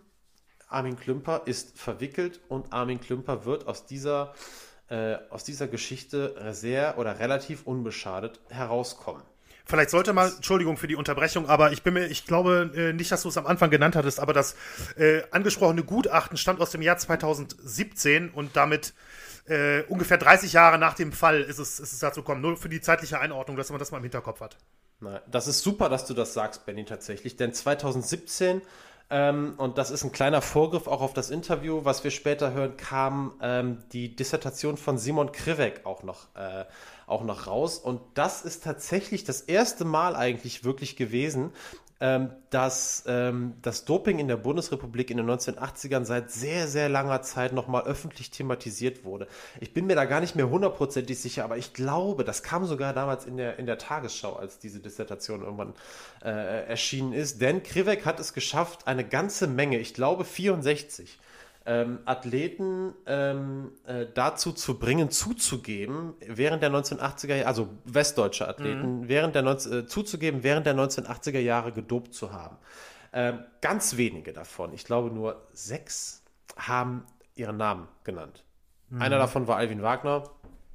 [0.69, 4.35] Armin Klümper ist verwickelt und Armin Klümper wird aus dieser,
[4.91, 9.23] äh, aus dieser Geschichte sehr oder relativ unbeschadet herauskommen.
[9.69, 13.13] Vielleicht sollte mal, Entschuldigung für die Unterbrechung, aber ich bin mir, ich glaube äh, nicht,
[13.13, 14.57] dass du es am Anfang genannt hattest, aber das
[14.97, 18.95] äh, angesprochene Gutachten stammt aus dem Jahr 2017 und damit
[19.47, 22.41] äh, ungefähr 30 Jahre nach dem Fall ist es, ist es dazu gekommen.
[22.41, 24.57] Nur für die zeitliche Einordnung, dass man das mal im Hinterkopf hat.
[25.01, 27.37] Nein, das ist super, dass du das sagst, Benny, tatsächlich.
[27.37, 28.63] Denn 2017
[29.11, 32.77] ähm, und das ist ein kleiner Vorgriff auch auf das Interview, was wir später hören,
[32.77, 36.65] kam ähm, die Dissertation von Simon Krivek auch noch äh,
[37.09, 37.79] auch noch raus.
[37.79, 41.53] Und das ist tatsächlich das erste Mal eigentlich wirklich gewesen,
[42.01, 47.23] ähm, dass ähm, das Doping in der Bundesrepublik in den 1980ern seit sehr, sehr langer
[47.23, 49.27] Zeit nochmal öffentlich thematisiert wurde.
[49.61, 52.93] Ich bin mir da gar nicht mehr hundertprozentig sicher, aber ich glaube, das kam sogar
[52.93, 55.75] damals in der, in der Tagesschau, als diese Dissertation irgendwann
[56.23, 57.41] äh, erschienen ist.
[57.41, 61.19] Denn Krivek hat es geschafft, eine ganze Menge, ich glaube 64,
[61.69, 69.01] ähm, Athleten ähm, äh, dazu zu bringen, zuzugeben, während der 1980er Jahre, also westdeutsche Athleten,
[69.01, 69.09] mhm.
[69.09, 72.57] während der 19, äh, zuzugeben, während der 1980er Jahre gedopt zu haben.
[73.13, 76.23] Ähm, ganz wenige davon, ich glaube nur sechs,
[76.57, 77.05] haben
[77.35, 78.45] ihren Namen genannt.
[78.89, 79.03] Mhm.
[79.03, 80.25] Einer davon war Alvin Wagner,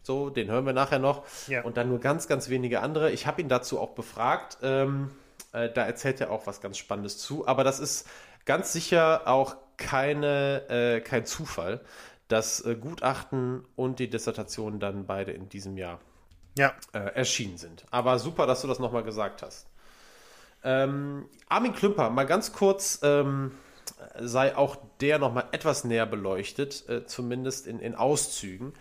[0.04, 1.24] so, den hören wir nachher noch.
[1.48, 1.64] Ja.
[1.64, 3.12] Und dann nur ganz, ganz wenige andere.
[3.12, 4.60] Ich habe ihn dazu auch befragt.
[4.62, 5.10] Ähm,
[5.54, 7.48] äh, da erzählt er auch was ganz Spannendes zu.
[7.48, 8.08] Aber das ist
[8.46, 11.82] ganz sicher auch keine, äh, kein Zufall,
[12.28, 16.00] dass äh, Gutachten und die Dissertation dann beide in diesem Jahr
[16.58, 16.74] ja.
[16.94, 17.86] äh, erschienen sind.
[17.92, 19.68] Aber super, dass du das nochmal gesagt hast.
[20.64, 23.52] Ähm, Armin Klümper, mal ganz kurz, ähm,
[24.20, 28.74] sei auch der nochmal etwas näher beleuchtet, äh, zumindest in, in Auszügen.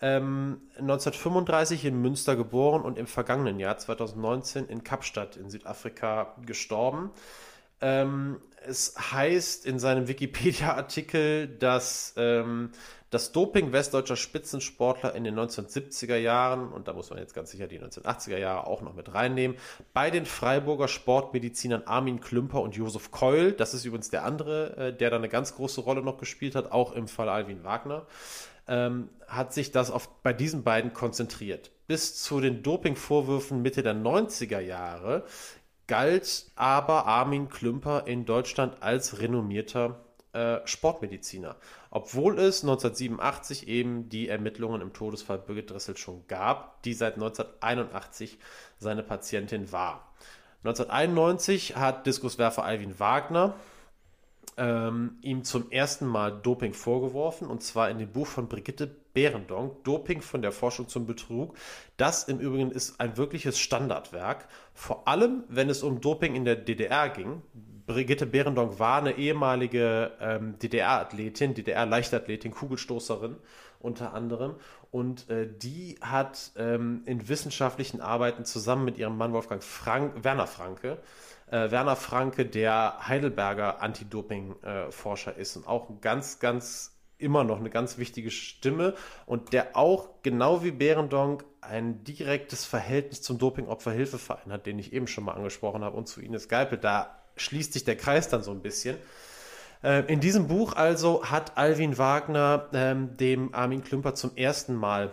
[0.00, 7.10] Ähm, 1935 in Münster geboren und im vergangenen Jahr 2019 in Kapstadt in Südafrika gestorben.
[7.80, 12.70] Ähm, es heißt in seinem Wikipedia-Artikel, dass ähm,
[13.10, 17.68] das Doping westdeutscher Spitzensportler in den 1970er Jahren, und da muss man jetzt ganz sicher
[17.68, 19.56] die 1980er Jahre auch noch mit reinnehmen,
[19.92, 24.92] bei den Freiburger Sportmedizinern Armin Klümper und Josef Keul, das ist übrigens der andere, äh,
[24.92, 28.06] der da eine ganz große Rolle noch gespielt hat, auch im Fall Alvin Wagner,
[28.66, 31.70] ähm, hat sich das auf, bei diesen beiden konzentriert.
[31.86, 35.24] Bis zu den Dopingvorwürfen Mitte der 90er Jahre
[35.86, 40.00] galt aber Armin Klümper in Deutschland als renommierter
[40.32, 41.56] äh, Sportmediziner,
[41.90, 48.38] obwohl es 1987 eben die Ermittlungen im Todesfall Birgit Dressel schon gab, die seit 1981
[48.78, 50.12] seine Patientin war.
[50.64, 53.54] 1991 hat Diskuswerfer Alvin Wagner
[54.56, 59.82] ähm, ihm zum ersten Mal Doping vorgeworfen, und zwar in dem Buch von Brigitte Behrendonk,
[59.84, 61.56] Doping von der Forschung zum Betrug.
[61.96, 66.56] Das im Übrigen ist ein wirkliches Standardwerk, vor allem wenn es um Doping in der
[66.56, 67.40] DDR ging.
[67.86, 73.36] Brigitte Behrendonk war eine ehemalige ähm, DDR-Athletin, DDR-Leichtathletin, Kugelstoßerin
[73.78, 74.56] unter anderem.
[74.90, 80.46] Und äh, die hat ähm, in wissenschaftlichen Arbeiten zusammen mit ihrem Mann Wolfgang Frank, Werner
[80.46, 80.98] Franke
[81.50, 87.98] äh, Werner Franke, der Heidelberger Anti-Doping-Forscher ist und auch ganz, ganz immer noch eine ganz
[87.98, 88.94] wichtige Stimme
[89.26, 95.06] und der auch genau wie Behrendonk ein direktes Verhältnis zum Doping-Opferhilfeverein hat, den ich eben
[95.06, 96.78] schon mal angesprochen habe und zu Ines Geipel.
[96.78, 98.96] Da schließt sich der Kreis dann so ein bisschen.
[99.82, 105.12] Äh, in diesem Buch also hat Alvin Wagner ähm, dem Armin Klümper zum ersten Mal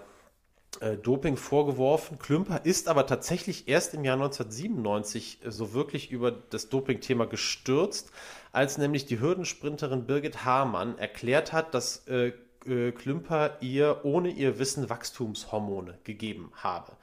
[1.03, 2.17] Doping vorgeworfen.
[2.17, 8.11] Klümper ist aber tatsächlich erst im Jahr 1997 äh, so wirklich über das Doping-Thema gestürzt,
[8.51, 12.33] als nämlich die Hürdensprinterin Birgit Hamann erklärt hat, dass äh,
[12.65, 16.93] äh, Klümper ihr ohne ihr Wissen Wachstumshormone gegeben habe.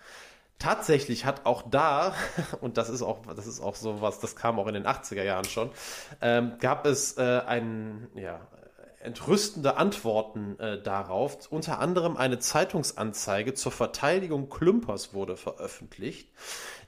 [0.58, 2.14] Tatsächlich hat auch da,
[2.60, 5.22] und das ist auch, das ist auch so was, das kam auch in den 80er
[5.22, 5.70] Jahren schon,
[6.20, 8.40] ähm, gab es äh, einen, ja,
[9.00, 11.50] entrüstende Antworten äh, darauf.
[11.50, 16.30] Unter anderem eine Zeitungsanzeige zur Verteidigung Klümpers wurde veröffentlicht,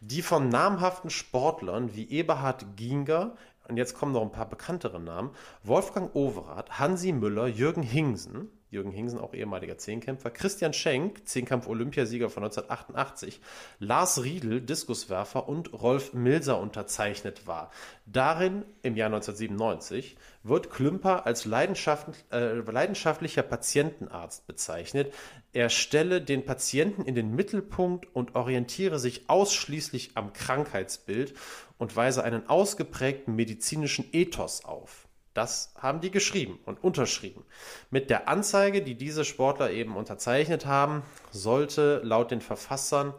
[0.01, 3.37] die von namhaften Sportlern wie Eberhard Ginger,
[3.68, 5.31] und jetzt kommen noch ein paar bekanntere Namen,
[5.62, 12.45] Wolfgang Overath, Hansi Müller, Jürgen Hingsen, Jürgen Hingsen, auch ehemaliger Zehnkämpfer, Christian Schenk, Zehnkampf-Olympiasieger von
[12.45, 13.41] 1988,
[13.81, 17.73] Lars Riedel, Diskuswerfer und Rolf Milser unterzeichnet war.
[18.07, 25.13] Darin, im Jahr 1997, wird Klümper als leidenschaftlich, äh, leidenschaftlicher Patientenarzt bezeichnet.
[25.53, 31.35] Er stelle den Patienten in den Mittelpunkt und orientiere sich ausschließlich am Krankheitsbild
[31.77, 35.09] und weise einen ausgeprägten medizinischen Ethos auf.
[35.35, 37.45] Das haben die geschrieben und unterschrieben.
[37.90, 43.14] Mit der Anzeige, die diese Sportler eben unterzeichnet haben, sollte laut den Verfassern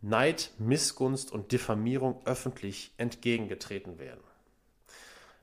[0.00, 4.20] Neid, Missgunst und Diffamierung öffentlich entgegengetreten werden.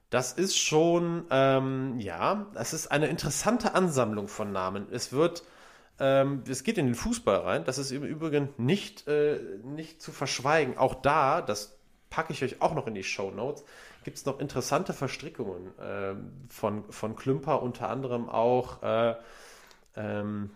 [0.10, 4.88] Das ist schon, ähm, ja, das ist eine interessante Ansammlung von Namen.
[4.91, 5.43] Es wird,
[5.99, 7.65] ähm, es geht in den Fußball rein.
[7.65, 10.78] Das ist im Übrigen nicht, äh, nicht zu verschweigen.
[10.78, 11.78] Auch da, das
[12.10, 13.65] packe ich euch auch noch in die Show Notes
[14.06, 16.13] gibt es noch interessante Verstrickungen äh,
[16.48, 19.15] von, von Klümper, unter anderem auch äh,
[19.98, 20.52] ähm,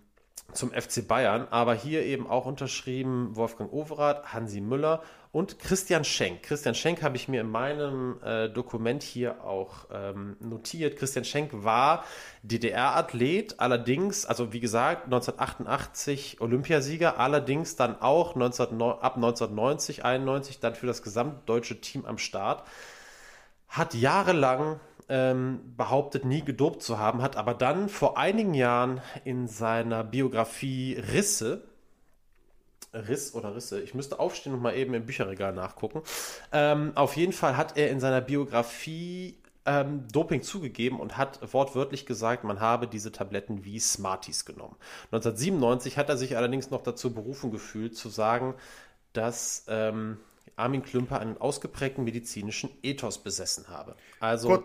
[0.54, 6.44] zum FC Bayern, aber hier eben auch unterschrieben Wolfgang Overath, Hansi Müller und Christian Schenk.
[6.44, 10.98] Christian Schenk habe ich mir in meinem äh, Dokument hier auch ähm, notiert.
[10.98, 12.04] Christian Schenk war
[12.44, 20.76] DDR-Athlet, allerdings, also wie gesagt, 1988 Olympiasieger, allerdings dann auch 19, ab 1990, 91 dann
[20.76, 22.64] für das gesamtdeutsche Team am Start
[23.70, 29.48] hat jahrelang ähm, behauptet, nie gedopt zu haben, hat aber dann vor einigen Jahren in
[29.48, 31.64] seiner Biografie Risse,
[32.94, 36.02] Riss oder Risse, ich müsste aufstehen und mal eben im Bücherregal nachgucken.
[36.52, 42.06] Ähm, auf jeden Fall hat er in seiner Biografie ähm, Doping zugegeben und hat wortwörtlich
[42.06, 44.76] gesagt, man habe diese Tabletten wie Smarties genommen.
[45.12, 48.56] 1997 hat er sich allerdings noch dazu berufen gefühlt, zu sagen,
[49.14, 50.18] dass ähm,
[50.60, 53.96] Armin Klümper einen ausgeprägten medizinischen Ethos besessen habe.
[54.20, 54.64] Also Gut.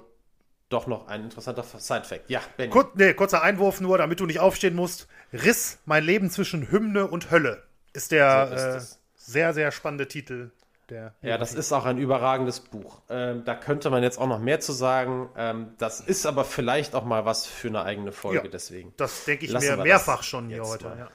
[0.68, 2.28] doch noch ein interessanter Side-Fact.
[2.28, 2.70] Ja, Benny.
[2.70, 5.08] Kur nee, kurzer Einwurf nur, damit du nicht aufstehen musst.
[5.32, 7.62] Riss, mein Leben zwischen Hymne und Hölle
[7.94, 10.50] ist der so ist äh, sehr, sehr spannende Titel.
[10.90, 13.00] Der ja, das ist auch ein überragendes Buch.
[13.08, 15.30] Ähm, da könnte man jetzt auch noch mehr zu sagen.
[15.34, 18.44] Ähm, das ist aber vielleicht auch mal was für eine eigene Folge.
[18.44, 18.92] Ja, deswegen.
[18.98, 21.08] Das denke ich mir mehrfach schon hier heute.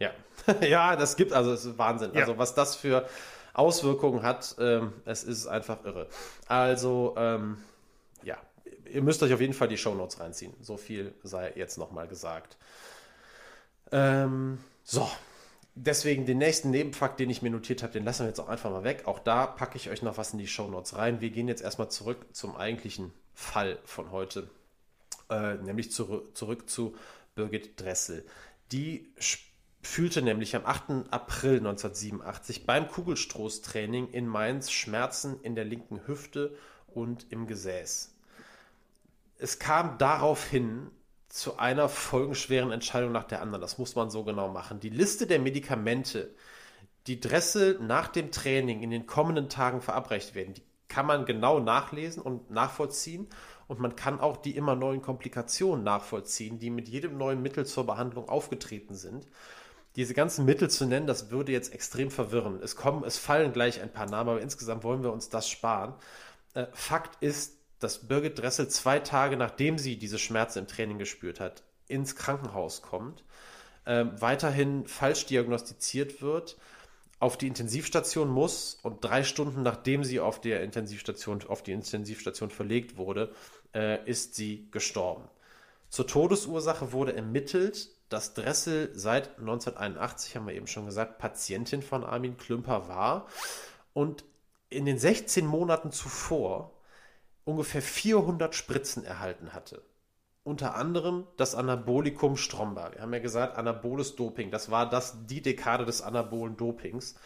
[0.00, 0.10] Ja.
[0.50, 0.60] ja.
[0.66, 2.16] ja, das gibt also es ist Wahnsinn.
[2.16, 3.08] Also was das für
[3.56, 4.56] Auswirkungen hat.
[4.58, 6.08] Ähm, es ist einfach irre.
[6.46, 7.58] Also, ähm,
[8.22, 8.36] ja,
[8.92, 10.52] ihr müsst euch auf jeden Fall die Shownotes reinziehen.
[10.60, 12.56] So viel sei jetzt nochmal gesagt.
[13.92, 15.08] Ähm, so,
[15.74, 18.70] deswegen den nächsten Nebenfakt, den ich mir notiert habe, den lassen wir jetzt auch einfach
[18.70, 19.02] mal weg.
[19.06, 21.20] Auch da packe ich euch noch was in die Shownotes rein.
[21.20, 24.48] Wir gehen jetzt erstmal zurück zum eigentlichen Fall von heute,
[25.30, 26.94] äh, nämlich zu, zurück zu
[27.34, 28.24] Birgit Dressel.
[28.72, 29.12] Die
[29.86, 31.10] fühlte nämlich am 8.
[31.10, 36.54] April 1987 beim Kugelstoßtraining in Mainz Schmerzen in der linken Hüfte
[36.88, 38.14] und im Gesäß.
[39.38, 40.90] Es kam daraufhin
[41.28, 43.60] zu einer folgenschweren Entscheidung nach der anderen.
[43.60, 44.80] Das muss man so genau machen.
[44.80, 46.34] Die Liste der Medikamente,
[47.06, 51.60] die Dressel nach dem Training in den kommenden Tagen verabreicht werden, die kann man genau
[51.60, 53.28] nachlesen und nachvollziehen.
[53.68, 57.84] Und man kann auch die immer neuen Komplikationen nachvollziehen, die mit jedem neuen Mittel zur
[57.84, 59.26] Behandlung aufgetreten sind
[59.96, 62.60] diese ganzen Mittel zu nennen, das würde jetzt extrem verwirren.
[62.62, 65.94] Es kommen, es fallen gleich ein paar Namen, aber insgesamt wollen wir uns das sparen.
[66.54, 71.40] Äh, Fakt ist, dass Birgit Dressel zwei Tage nachdem sie diese Schmerzen im Training gespürt
[71.40, 73.24] hat, ins Krankenhaus kommt,
[73.86, 76.56] äh, weiterhin falsch diagnostiziert wird,
[77.18, 82.50] auf die Intensivstation muss und drei Stunden nachdem sie auf der Intensivstation, auf die Intensivstation
[82.50, 83.32] verlegt wurde,
[83.74, 85.24] äh, ist sie gestorben.
[85.88, 92.04] Zur Todesursache wurde ermittelt, dass Dressel seit 1981, haben wir eben schon gesagt, Patientin von
[92.04, 93.26] Armin Klümper war
[93.92, 94.24] und
[94.68, 96.72] in den 16 Monaten zuvor
[97.44, 99.82] ungefähr 400 Spritzen erhalten hatte.
[100.44, 102.92] Unter anderem das Anabolikum Stromba.
[102.92, 104.50] Wir haben ja gesagt, anaboles Doping.
[104.50, 107.16] Das war das, die Dekade des anabolen Dopings.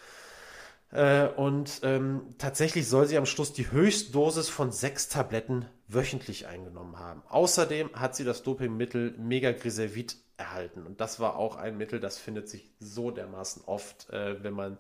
[0.91, 6.99] Äh, und ähm, tatsächlich soll sie am Schluss die Höchstdosis von sechs Tabletten wöchentlich eingenommen
[6.99, 7.23] haben.
[7.29, 10.87] Außerdem hat sie das Dopingmittel Megagriservit erhalten.
[10.87, 14.79] Und das war auch ein Mittel, das findet sich so dermaßen oft, äh, wenn man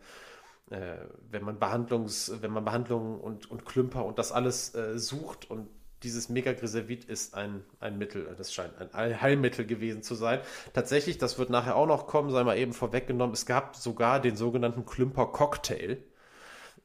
[0.70, 0.96] äh,
[1.30, 5.68] wenn man Behandlungs, wenn man Behandlungen und, und Klümper und das alles äh, sucht und
[6.02, 10.40] dieses Megagrisevit ist ein, ein Mittel, das scheint ein Heilmittel gewesen zu sein.
[10.72, 14.34] Tatsächlich, das wird nachher auch noch kommen, sei mal eben vorweggenommen, es gab sogar den
[14.34, 15.98] sogenannten Klümper-Cocktail.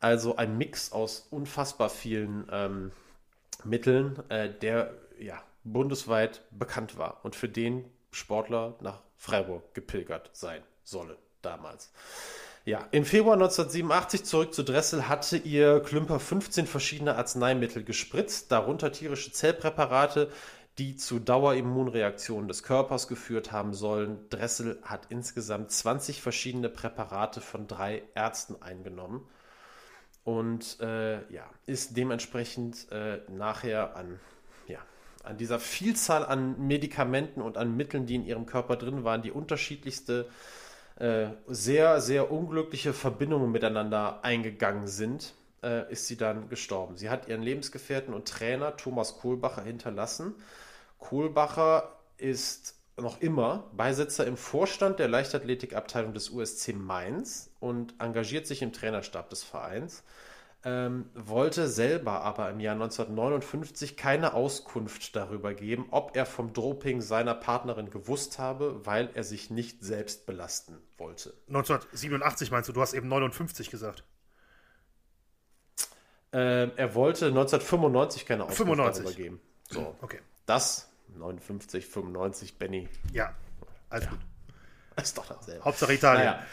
[0.01, 2.91] Also ein Mix aus unfassbar vielen ähm,
[3.63, 7.85] Mitteln, äh, der ja bundesweit bekannt war und für den
[8.15, 11.91] Sportler nach Freiburg gepilgert sein solle damals.
[12.63, 18.91] Ja, im Februar 1987 zurück zu Dressel hatte ihr Klümper 15 verschiedene Arzneimittel gespritzt, darunter
[18.91, 20.31] tierische Zellpräparate,
[20.79, 24.27] die zu Dauerimmunreaktionen des Körpers geführt haben sollen.
[24.29, 29.27] Dressel hat insgesamt 20 verschiedene Präparate von drei Ärzten eingenommen
[30.23, 34.19] und äh, ja, ist dementsprechend äh, nachher an,
[35.25, 39.31] an dieser Vielzahl an Medikamenten und an Mitteln, die in ihrem Körper drin waren, die
[39.31, 40.27] unterschiedlichste
[40.97, 46.95] äh, sehr, sehr unglückliche Verbindungen miteinander eingegangen sind, äh, ist sie dann gestorben.
[46.95, 50.35] Sie hat ihren Lebensgefährten und Trainer Thomas Kohlbacher hinterlassen.
[50.99, 58.61] Kohlbacher ist noch immer Beisitzer im Vorstand der Leichtathletikabteilung des USC Mainz und engagiert sich
[58.61, 60.03] im Trainerstab des Vereins,
[60.65, 67.01] ähm, wollte selber aber im Jahr 1959 keine Auskunft darüber geben, ob er vom Doping
[67.01, 71.33] seiner Partnerin gewusst habe, weil er sich nicht selbst belasten wollte.
[71.49, 74.03] 1987 meinst du, du hast eben 59 gesagt.
[76.33, 79.03] Ähm, er wollte 1995 keine Auskunft 95.
[79.03, 79.41] darüber geben.
[79.69, 80.19] So, Okay.
[80.47, 82.89] das 59, 95, Benny.
[83.13, 83.33] Ja,
[83.89, 84.19] alles gut.
[85.01, 85.63] Ist doch dasselbe.
[85.63, 86.25] Hauptsache Italien.
[86.25, 86.45] Naja.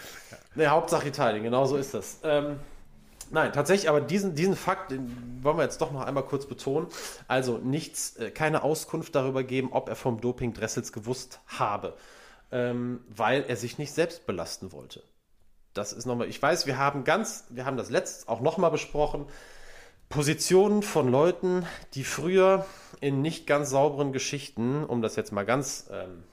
[0.55, 2.19] Nee, Hauptsache Italien, genau so ist das.
[2.25, 2.59] Ähm,
[3.33, 6.87] nein, tatsächlich, aber diesen, diesen Fakt den wollen wir jetzt doch noch einmal kurz betonen.
[7.29, 11.97] Also nichts, äh, keine Auskunft darüber geben, ob er vom Doping Dressels gewusst habe,
[12.51, 15.03] ähm, weil er sich nicht selbst belasten wollte.
[15.75, 19.27] Das ist nochmal, ich weiß, wir haben ganz, wir haben das letzt auch nochmal besprochen.
[20.09, 21.65] Positionen von Leuten,
[21.95, 22.67] die früher
[23.01, 26.25] in nicht ganz sauberen Geschichten, um das jetzt mal ganz ähm,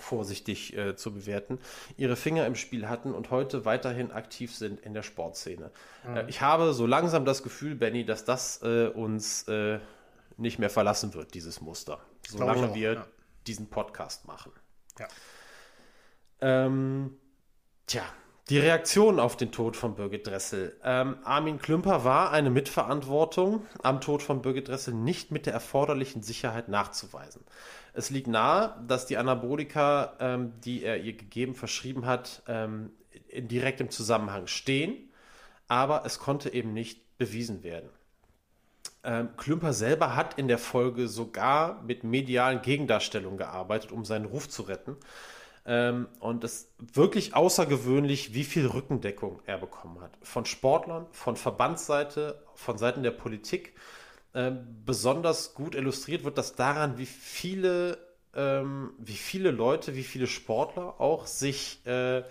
[0.00, 1.58] vorsichtig äh, zu bewerten,
[1.96, 5.70] ihre Finger im Spiel hatten und heute weiterhin aktiv sind in der Sportszene.
[6.06, 9.78] Äh, ich habe so langsam das Gefühl, Benny, dass das äh, uns äh,
[10.36, 13.06] nicht mehr verlassen wird, dieses Muster, solange auch, wir ja.
[13.46, 14.52] diesen Podcast machen.
[14.98, 15.08] Ja.
[16.40, 17.16] Ähm,
[17.86, 18.02] tja,
[18.48, 20.74] die Reaktion auf den Tod von Birgit Dressel.
[20.82, 26.22] Ähm, Armin Klümper war eine Mitverantwortung am Tod von Birgit Dressel nicht mit der erforderlichen
[26.22, 27.44] Sicherheit nachzuweisen.
[27.92, 32.90] Es liegt nahe, dass die Anabolika, ähm, die er ihr gegeben, verschrieben hat, ähm,
[33.28, 35.10] in direktem Zusammenhang stehen,
[35.66, 37.90] aber es konnte eben nicht bewiesen werden.
[39.04, 44.48] Ähm, Klümper selber hat in der Folge sogar mit medialen Gegendarstellungen gearbeitet, um seinen Ruf
[44.48, 44.96] zu retten.
[45.66, 50.12] Ähm, und es ist wirklich außergewöhnlich, wie viel Rückendeckung er bekommen hat.
[50.22, 53.74] Von Sportlern, von Verbandsseite, von Seiten der Politik.
[54.34, 57.98] Ähm, besonders gut illustriert wird das daran, wie viele,
[58.34, 62.22] ähm, wie viele Leute, wie viele Sportler auch sich äh,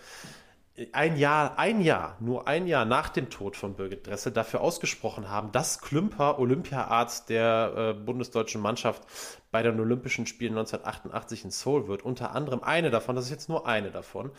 [0.92, 5.28] ein Jahr, ein Jahr, nur ein Jahr nach dem Tod von Birgit Dressel dafür ausgesprochen
[5.28, 9.02] haben, dass Klümper Olympiaarzt der äh, bundesdeutschen Mannschaft
[9.50, 12.04] bei den Olympischen Spielen 1988 in Seoul wird.
[12.04, 14.30] Unter anderem eine davon, das ist jetzt nur eine davon,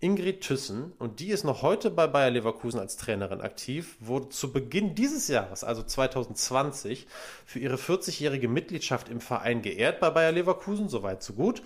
[0.00, 4.52] Ingrid Thyssen, und die ist noch heute bei Bayer Leverkusen als Trainerin aktiv, wurde zu
[4.52, 7.06] Beginn dieses Jahres, also 2020,
[7.44, 11.62] für ihre 40-jährige Mitgliedschaft im Verein geehrt bei Bayer Leverkusen, soweit so gut.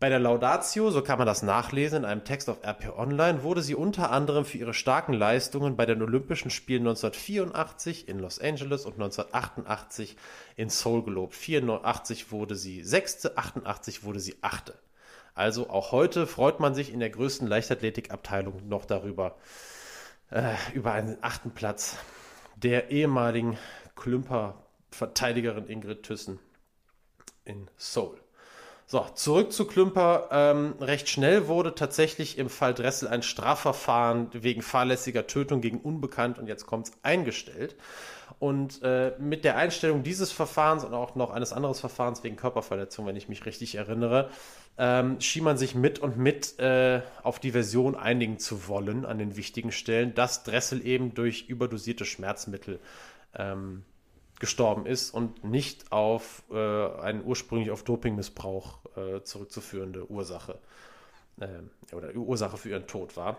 [0.00, 3.60] Bei der Laudatio, so kann man das nachlesen in einem Text auf RP Online, wurde
[3.60, 8.86] sie unter anderem für ihre starken Leistungen bei den Olympischen Spielen 1984 in Los Angeles
[8.86, 10.16] und 1988
[10.56, 11.34] in Seoul gelobt.
[11.34, 14.72] 84 wurde sie sechste, 88 wurde sie achte.
[15.34, 19.36] Also auch heute freut man sich in der größten Leichtathletikabteilung noch darüber,
[20.30, 21.98] äh, über einen achten Platz
[22.56, 23.58] der ehemaligen
[23.96, 26.38] Klümper-Verteidigerin Ingrid Thyssen
[27.44, 28.18] in Seoul.
[28.90, 30.30] So, zurück zu Klümper.
[30.32, 36.40] Ähm, recht schnell wurde tatsächlich im Fall Dressel ein Strafverfahren wegen fahrlässiger Tötung gegen Unbekannt
[36.40, 37.76] und jetzt kommt's eingestellt.
[38.40, 43.06] Und äh, mit der Einstellung dieses Verfahrens und auch noch eines anderen Verfahrens wegen Körperverletzung,
[43.06, 44.28] wenn ich mich richtig erinnere,
[44.76, 49.18] ähm, schien man sich mit und mit äh, auf die Version einigen zu wollen an
[49.18, 52.80] den wichtigen Stellen, dass Dressel eben durch überdosierte Schmerzmittel
[53.36, 53.84] ähm,
[54.40, 60.58] gestorben ist und nicht auf äh, einen ursprünglich auf Dopingmissbrauch äh, zurückzuführende Ursache
[61.38, 63.36] äh, oder Ursache für ihren Tod war.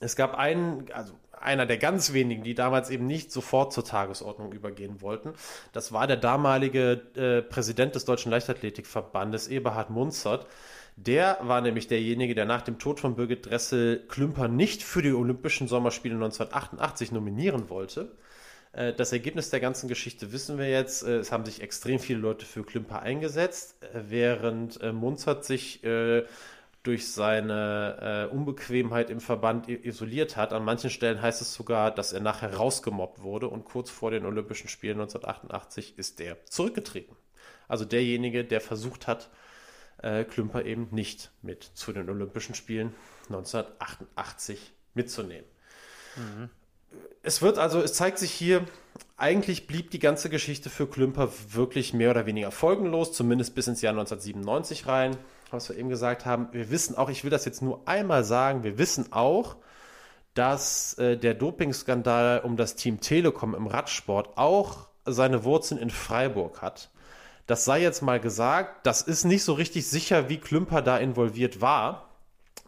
[0.00, 4.52] Es gab einen, also einer der ganz wenigen, die damals eben nicht sofort zur Tagesordnung
[4.52, 5.34] übergehen wollten.
[5.72, 10.46] Das war der damalige äh, Präsident des Deutschen Leichtathletikverbandes, Eberhard Munzert.
[10.96, 15.12] Der war nämlich derjenige, der nach dem Tod von Birgit Dressel Klümper nicht für die
[15.12, 18.12] Olympischen Sommerspiele 1988 nominieren wollte.
[18.74, 21.02] Äh, Das Ergebnis der ganzen Geschichte wissen wir jetzt.
[21.04, 25.80] Äh, Es haben sich extrem viele Leute für Klümper eingesetzt, äh, während äh, Munzert sich
[26.82, 30.52] durch seine äh, Unbequemheit im Verband isoliert hat.
[30.52, 34.26] An manchen Stellen heißt es sogar, dass er nachher rausgemobbt wurde und kurz vor den
[34.26, 37.16] Olympischen Spielen 1988 ist er zurückgetreten.
[37.68, 39.30] Also derjenige, der versucht hat,
[40.02, 42.94] äh, Klümper eben nicht mit zu den Olympischen Spielen
[43.30, 45.46] 1988 mitzunehmen.
[46.16, 46.50] Mhm.
[47.22, 48.64] Es wird also, es zeigt sich hier,
[49.16, 53.80] eigentlich blieb die ganze Geschichte für Klümper wirklich mehr oder weniger folgenlos, zumindest bis ins
[53.80, 55.16] Jahr 1997 rein,
[55.50, 56.48] was wir eben gesagt haben.
[56.52, 59.56] Wir wissen auch, ich will das jetzt nur einmal sagen, wir wissen auch,
[60.34, 66.60] dass äh, der Dopingskandal um das Team Telekom im Radsport auch seine Wurzeln in Freiburg
[66.60, 66.90] hat.
[67.46, 71.60] Das sei jetzt mal gesagt, das ist nicht so richtig sicher, wie Klümper da involviert
[71.60, 72.08] war.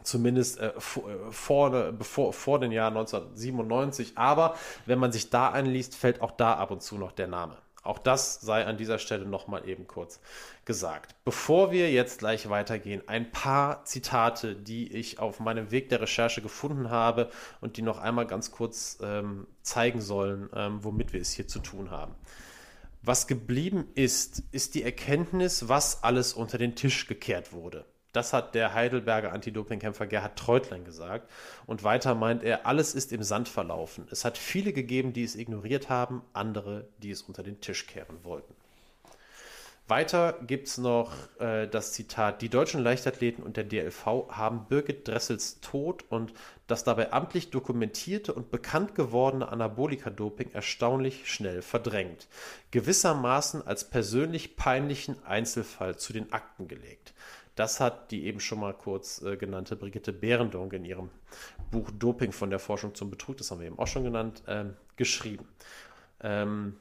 [0.06, 4.12] Zumindest äh, vor, äh, vor, bevor, vor dem Jahr 1997.
[4.16, 4.54] Aber
[4.86, 7.56] wenn man sich da einliest, fällt auch da ab und zu noch der Name.
[7.82, 10.20] Auch das sei an dieser Stelle nochmal eben kurz
[10.64, 11.14] gesagt.
[11.24, 16.42] Bevor wir jetzt gleich weitergehen, ein paar Zitate, die ich auf meinem Weg der Recherche
[16.42, 17.30] gefunden habe
[17.60, 21.60] und die noch einmal ganz kurz ähm, zeigen sollen, ähm, womit wir es hier zu
[21.60, 22.14] tun haben.
[23.02, 27.84] Was geblieben ist, ist die Erkenntnis, was alles unter den Tisch gekehrt wurde.
[28.16, 31.30] Das hat der Heidelberger Anti-Doping-Kämpfer Gerhard Treutlein gesagt.
[31.66, 34.08] Und weiter meint er, alles ist im Sand verlaufen.
[34.10, 38.16] Es hat viele gegeben, die es ignoriert haben, andere, die es unter den Tisch kehren
[38.22, 38.54] wollten.
[39.86, 45.06] Weiter gibt es noch äh, das Zitat, die deutschen Leichtathleten und der DLV haben Birgit
[45.06, 46.32] Dressels Tod und
[46.66, 52.28] das dabei amtlich dokumentierte und bekannt gewordene Anabolika-Doping erstaunlich schnell verdrängt,
[52.70, 57.12] gewissermaßen als persönlich peinlichen Einzelfall zu den Akten gelegt.
[57.56, 61.10] Das hat die eben schon mal kurz äh, genannte Brigitte Behrendonk in ihrem
[61.70, 64.76] Buch Doping von der Forschung zum Betrug, das haben wir eben auch schon genannt, ähm,
[64.96, 65.48] geschrieben.
[66.20, 66.76] Ähm,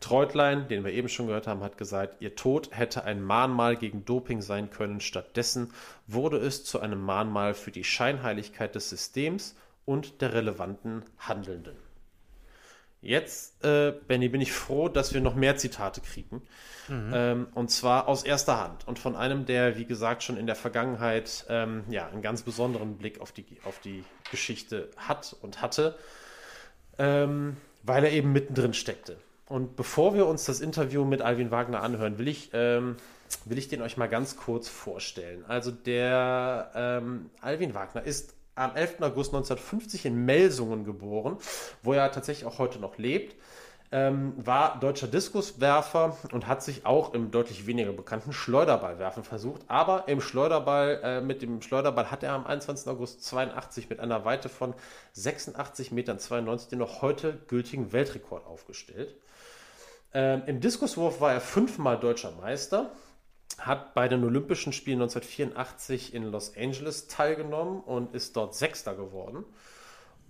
[0.00, 4.04] Treutlein, den wir eben schon gehört haben, hat gesagt, ihr Tod hätte ein Mahnmal gegen
[4.04, 5.00] Doping sein können.
[5.00, 5.72] Stattdessen
[6.06, 11.76] wurde es zu einem Mahnmal für die Scheinheiligkeit des Systems und der relevanten Handelnden.
[13.02, 16.40] Jetzt, äh, Benny, bin ich froh, dass wir noch mehr Zitate kriegen.
[16.88, 17.10] Mhm.
[17.12, 20.54] Ähm, und zwar aus erster Hand und von einem, der, wie gesagt, schon in der
[20.54, 25.98] Vergangenheit ähm, ja, einen ganz besonderen Blick auf die, auf die Geschichte hat und hatte,
[26.96, 29.16] ähm, weil er eben mittendrin steckte.
[29.46, 32.96] Und bevor wir uns das Interview mit Alvin Wagner anhören, will ich, ähm,
[33.46, 35.44] will ich den euch mal ganz kurz vorstellen.
[35.46, 38.96] Also der ähm, Alvin Wagner ist am 11.
[39.00, 41.38] August 1950 in Melsungen geboren,
[41.82, 43.36] wo er tatsächlich auch heute noch lebt.
[43.94, 49.60] Ähm, war deutscher Diskuswerfer und hat sich auch im deutlich weniger bekannten Schleuderballwerfen versucht.
[49.68, 52.88] Aber im Schleuderball, äh, mit dem Schleuderball hat er am 21.
[52.88, 54.72] August 82 mit einer Weite von
[55.14, 56.18] 86,92 Metern
[56.70, 59.14] den noch heute gültigen Weltrekord aufgestellt.
[60.14, 62.92] Ähm, Im Diskuswurf war er fünfmal deutscher Meister
[63.58, 69.44] hat bei den Olympischen Spielen 1984 in Los Angeles teilgenommen und ist dort Sechster geworden.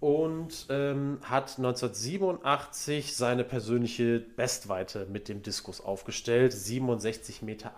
[0.01, 6.53] Und ähm, hat 1987 seine persönliche Bestweite mit dem Diskus aufgestellt.
[6.53, 7.73] 67,80 Meter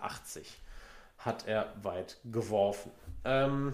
[1.19, 2.91] hat er weit geworfen.
[3.23, 3.73] Ähm,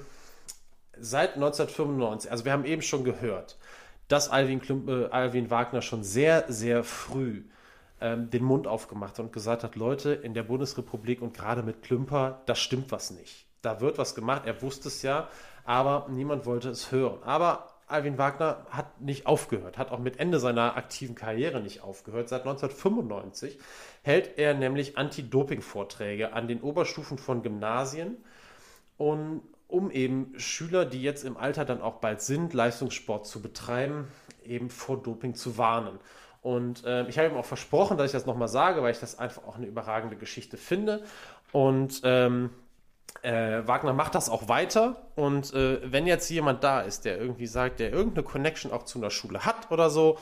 [1.00, 3.58] seit 1995, also wir haben eben schon gehört,
[4.08, 7.44] dass Alvin, Klump, äh, Alvin Wagner schon sehr, sehr früh
[8.02, 12.56] den Mund aufgemacht und gesagt hat, Leute, in der Bundesrepublik und gerade mit Klümper, da
[12.56, 13.46] stimmt was nicht.
[13.62, 15.30] Da wird was gemacht, er wusste es ja,
[15.66, 17.22] aber niemand wollte es hören.
[17.24, 22.30] Aber Alvin Wagner hat nicht aufgehört, hat auch mit Ende seiner aktiven Karriere nicht aufgehört.
[22.30, 23.60] Seit 1995
[24.02, 28.18] hält er nämlich Anti-Doping-Vorträge an den Oberstufen von Gymnasien
[28.98, 34.08] und um eben Schüler, die jetzt im Alter dann auch bald sind, Leistungssport zu betreiben,
[34.44, 36.00] eben vor Doping zu warnen.
[36.42, 39.20] Und äh, ich habe ihm auch versprochen, dass ich das nochmal sage, weil ich das
[39.20, 41.04] einfach auch eine überragende Geschichte finde.
[41.52, 42.50] Und ähm,
[43.22, 45.08] äh, Wagner macht das auch weiter.
[45.16, 48.98] Und äh, wenn jetzt jemand da ist, der irgendwie sagt, der irgendeine Connection auch zu
[48.98, 50.18] einer Schule hat oder so,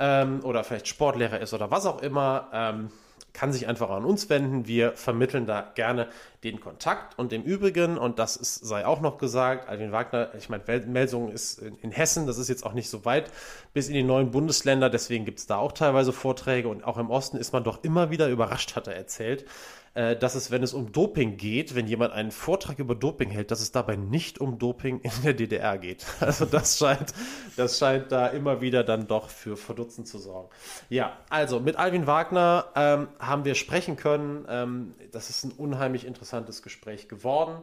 [0.00, 2.90] ähm, oder vielleicht Sportlehrer ist oder was auch immer, ähm,
[3.32, 4.66] kann sich einfach an uns wenden.
[4.66, 6.08] Wir vermitteln da gerne
[6.44, 7.18] den Kontakt.
[7.18, 11.32] Und im Übrigen, und das ist, sei auch noch gesagt, Alvin Wagner, ich meine, Melsungen
[11.32, 13.30] ist in, in, Hessen, das ist jetzt auch nicht so weit
[13.74, 17.10] bis in die neuen Bundesländer, deswegen gibt es da auch teilweise Vorträge und auch im
[17.10, 19.46] Osten ist man doch immer wieder überrascht, hat er erzählt, äh,
[19.94, 23.60] dass es, wenn es um Doping geht, wenn jemand einen Vortrag über Doping hält, dass
[23.60, 26.06] es dabei nicht um Doping in der DDR geht.
[26.20, 27.12] Also das scheint,
[27.56, 30.48] das scheint da immer wieder dann doch für Verdutzen zu sorgen.
[30.88, 34.46] Ja, also mit Alvin Wagner ähm, haben wir sprechen können.
[34.48, 37.60] Ähm, das ist ein unheimlich interessantes Gespräch geworden.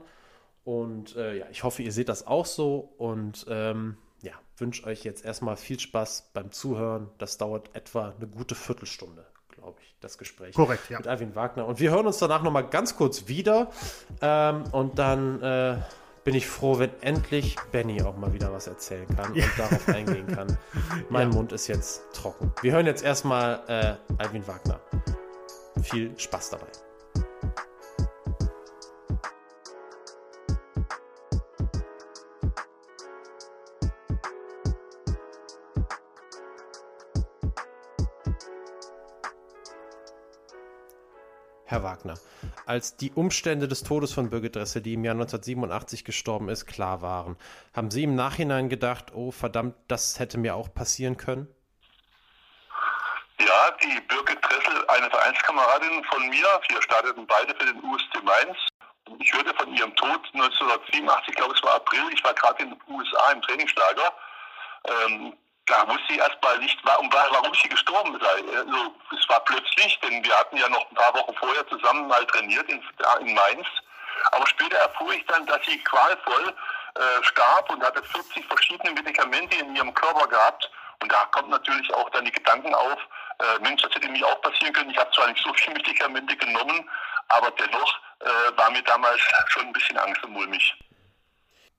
[0.66, 2.94] Und äh, ja, ich hoffe, ihr seht das auch so.
[2.98, 7.10] Und ähm, ja, wünsche euch jetzt erstmal viel Spaß beim Zuhören.
[7.20, 9.26] Das dauert etwa eine gute Viertelstunde
[9.58, 10.98] glaube ich, das Gespräch Korrekt, ja.
[11.00, 11.66] mit Alvin Wagner.
[11.66, 13.72] Und wir hören uns danach nochmal ganz kurz wieder.
[14.22, 15.78] Ähm, und dann äh,
[16.24, 19.46] bin ich froh, wenn endlich Benny auch mal wieder was erzählen kann ja.
[19.46, 20.58] und darauf eingehen kann.
[21.10, 21.36] Mein ja.
[21.36, 22.54] Mund ist jetzt trocken.
[22.62, 24.80] Wir hören jetzt erstmal äh, Alvin Wagner.
[25.82, 26.68] Viel Spaß dabei.
[41.70, 42.18] Herr Wagner,
[42.66, 47.02] als die Umstände des Todes von Birgit Dressel, die im Jahr 1987 gestorben ist, klar
[47.02, 47.36] waren,
[47.76, 51.54] haben Sie im Nachhinein gedacht, oh verdammt, das hätte mir auch passieren können?
[53.40, 58.58] Ja, die Birgit Dressel, eine Vereinskameradin von mir, wir starteten beide für den USC Mainz.
[59.20, 62.70] Ich hörte von ihrem Tod 1987, ich glaube es war April, ich war gerade in
[62.70, 64.14] den USA im Trainingslager.
[64.86, 65.34] Ähm,
[65.68, 68.58] da wusste ich erstmal nicht, warum, warum sie gestorben sei.
[68.58, 72.26] Also, es war plötzlich, denn wir hatten ja noch ein paar Wochen vorher zusammen mal
[72.28, 72.82] trainiert in,
[73.20, 73.68] in Mainz.
[74.32, 76.54] Aber später erfuhr ich dann, dass sie qualvoll
[76.96, 80.72] äh, starb und hatte 40 verschiedene Medikamente in ihrem Körper gehabt.
[81.02, 82.98] Und da kommt natürlich auch dann die Gedanken auf,
[83.40, 84.90] äh, Mensch, das hätte mir auch passieren können.
[84.90, 86.90] Ich habe zwar nicht so viele Medikamente genommen,
[87.28, 90.76] aber dennoch äh, war mir damals schon ein bisschen Angst und mulmig.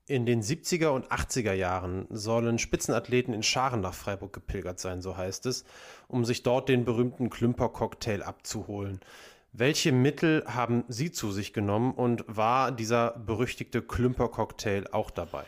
[0.08, 5.18] In den 70er und 80er Jahren sollen Spitzenathleten in Scharen nach Freiburg gepilgert sein, so
[5.18, 5.66] heißt es,
[6.08, 9.00] um sich dort den berühmten Klümper-Cocktail abzuholen.
[9.52, 15.44] Welche Mittel haben Sie zu sich genommen und war dieser berüchtigte Klümper-Cocktail auch dabei?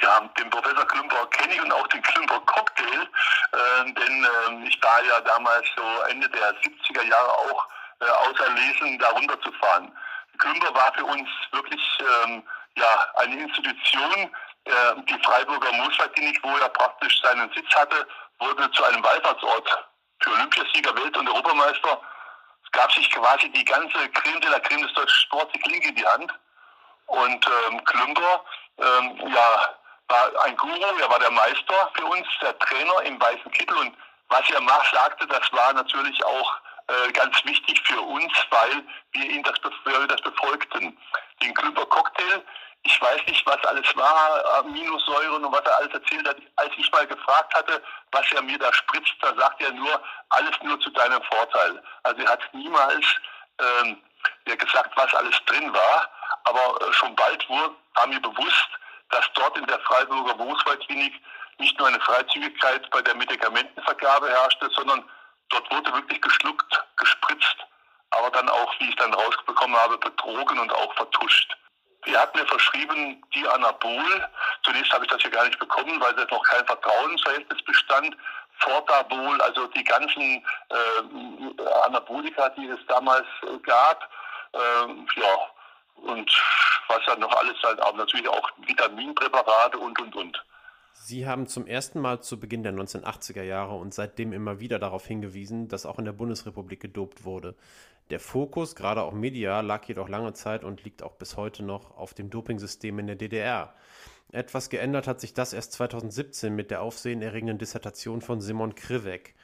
[0.00, 4.24] Ja, den Professor Klümper kenne ich und auch den Klümper-Cocktail, äh, denn
[4.62, 7.68] äh, ich war ja damals so Ende der 70er Jahre auch
[7.98, 9.90] äh, auserlesen, da runterzufahren.
[10.38, 11.82] Klümper war für uns wirklich
[12.24, 12.42] ähm,
[12.76, 14.30] ja, eine Institution,
[14.64, 14.70] äh,
[15.08, 18.06] die Freiburger Moosfallklinik, wo er praktisch seinen Sitz hatte,
[18.38, 19.86] wurde zu einem Wallfahrtsort
[20.20, 22.00] für Olympiasieger, Welt- und Europameister.
[22.64, 25.88] Es gab sich quasi die ganze Creme de la Creme des deutschen Sports die Klinke
[25.88, 26.32] in die Hand.
[27.06, 28.44] Und ähm, Klümper,
[28.78, 29.76] ähm, ja,
[30.08, 33.76] war ein Guru, er war der Meister für uns, der Trainer im weißen Kittel.
[33.76, 33.94] Und
[34.28, 39.24] was er mal sagte, das war natürlich auch äh, ganz wichtig für uns, weil wir
[39.24, 39.54] ihn das,
[39.84, 40.98] wir das befolgten.
[41.42, 42.42] Den Klümper Cocktail,
[42.84, 46.36] ich weiß nicht, was alles war, Aminosäuren und was er alles erzählt hat.
[46.56, 47.82] Als ich mal gefragt hatte,
[48.12, 51.82] was er mir da spritzt, da sagt er nur, alles nur zu deinem Vorteil.
[52.02, 53.04] Also er hat niemals
[53.60, 54.02] ähm,
[54.44, 56.10] gesagt, was alles drin war,
[56.44, 58.68] aber äh, schon bald wurde, war mir bewusst,
[59.10, 61.14] dass dort in der Freiburger Berufswaldklinik
[61.58, 65.08] nicht nur eine Freizügigkeit bei der Medikamentenvergabe herrschte, sondern
[65.50, 67.63] dort wurde wirklich geschluckt, gespritzt,
[68.16, 71.56] aber dann auch, wie ich dann rausbekommen habe, betrogen und auch vertuscht.
[72.06, 74.28] Er hat mir verschrieben, die Anabol.
[74.62, 78.16] Zunächst habe ich das ja gar nicht bekommen, weil es noch kein Vertrauensverhältnis bestand.
[78.58, 83.26] Fortabol, also die ganzen äh, Anabolika, die es damals
[83.62, 84.08] gab.
[84.52, 85.38] Äh, ja,
[85.96, 86.30] und
[86.88, 90.44] was dann noch alles halt, aber natürlich auch Vitaminpräparate und, und, und.
[90.92, 95.04] Sie haben zum ersten Mal zu Beginn der 1980er Jahre und seitdem immer wieder darauf
[95.04, 97.56] hingewiesen, dass auch in der Bundesrepublik gedopt wurde.
[98.10, 101.96] Der Fokus, gerade auch medial, lag jedoch lange Zeit und liegt auch bis heute noch
[101.96, 103.74] auf dem Dopingsystem in der DDR.
[104.32, 109.34] Etwas geändert hat sich das erst 2017 mit der aufsehenerregenden Dissertation von Simon Krivek.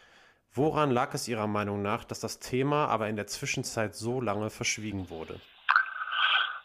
[0.53, 4.51] Woran lag es Ihrer Meinung nach, dass das Thema aber in der Zwischenzeit so lange
[4.51, 5.41] verschwiegen wurde?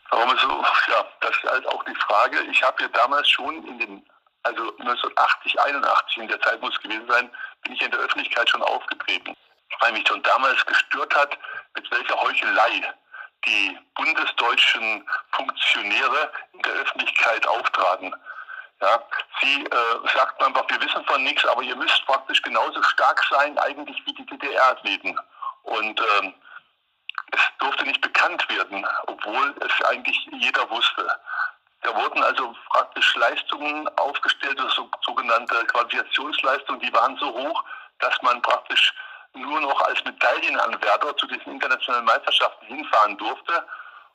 [0.10, 0.50] Warum so?
[0.92, 2.38] Ja, das ist halt auch die Frage.
[2.52, 4.06] Ich habe ja damals schon in den
[4.46, 7.30] also 1980, 81 in der Zeit muss es gewesen sein,
[7.64, 9.34] bin ich in der Öffentlichkeit schon aufgetreten,
[9.80, 11.38] weil mich schon damals gestört hat,
[11.76, 12.94] mit welcher Heuchelei
[13.46, 18.16] die bundesdeutschen Funktionäre in der Öffentlichkeit auftraten.
[18.82, 19.02] Ja,
[19.42, 23.58] sie äh, sagten einfach, wir wissen von nichts, aber ihr müsst praktisch genauso stark sein,
[23.60, 25.18] eigentlich wie die DDR-Athleten.
[25.64, 26.34] Und ähm,
[27.32, 31.08] es durfte nicht bekannt werden, obwohl es eigentlich jeder wusste.
[31.82, 37.64] Da wurden also praktisch Leistungen aufgestellt, also sogenannte Qualifikationsleistungen, die waren so hoch,
[38.00, 38.94] dass man praktisch
[39.36, 43.66] nur noch als Medaillenanwärter zu diesen internationalen Meisterschaften hinfahren durfte.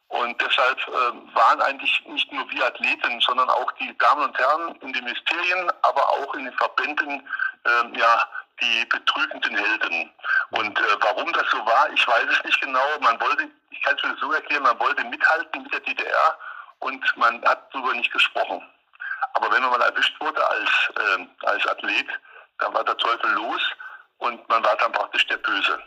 [0.08, 4.74] Und deshalb äh, waren eigentlich nicht nur wir Athleten, sondern auch die Damen und Herren
[4.80, 7.28] in den Ministerien, aber auch in den Verbänden,
[7.64, 8.26] äh, ja,
[8.60, 10.10] die betrügenden Helden.
[10.50, 12.84] Und äh, warum das so war, ich weiß es nicht genau.
[13.00, 16.38] Man wollte, ich kann es mir so erklären, man wollte mithalten mit der DDR
[16.80, 18.60] und man hat darüber nicht gesprochen.
[19.34, 22.08] Aber wenn man mal erwischt wurde als, äh, als Athlet,
[22.58, 23.62] dann war der Teufel los
[24.20, 25.78] und man war dann praktisch der Böse.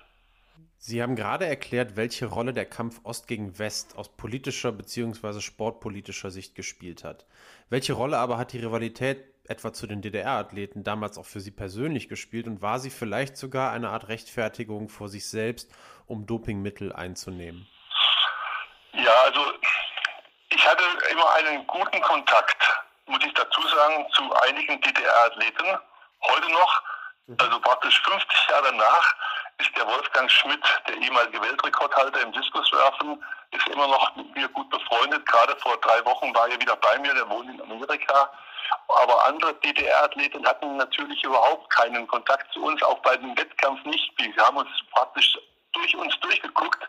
[0.77, 5.39] Sie haben gerade erklärt, welche Rolle der Kampf Ost gegen West aus politischer bzw.
[5.39, 7.25] sportpolitischer Sicht gespielt hat.
[7.69, 12.09] Welche Rolle aber hat die Rivalität etwa zu den DDR-Athleten damals auch für Sie persönlich
[12.09, 15.71] gespielt und war sie vielleicht sogar eine Art Rechtfertigung vor sich selbst,
[16.05, 17.67] um Dopingmittel einzunehmen?
[18.93, 19.53] Ja, also
[20.49, 22.61] ich hatte immer einen guten Kontakt,
[23.05, 25.77] muss ich dazu sagen, zu einigen DDR-Athleten.
[26.21, 26.83] Heute noch.
[27.37, 29.15] Also praktisch 50 Jahre danach,
[29.59, 34.69] ist der Wolfgang Schmidt, der ehemalige Weltrekordhalter im Diskuswerfen, ist immer noch mit mir gut
[34.69, 35.25] befreundet.
[35.25, 38.29] Gerade vor drei Wochen war er wieder bei mir, der wohnt in Amerika.
[38.87, 44.11] Aber andere DDR-Athleten hatten natürlich überhaupt keinen Kontakt zu uns, auch bei dem Wettkampf nicht.
[44.17, 45.37] Wir haben uns praktisch
[45.73, 46.87] durch uns durchgeguckt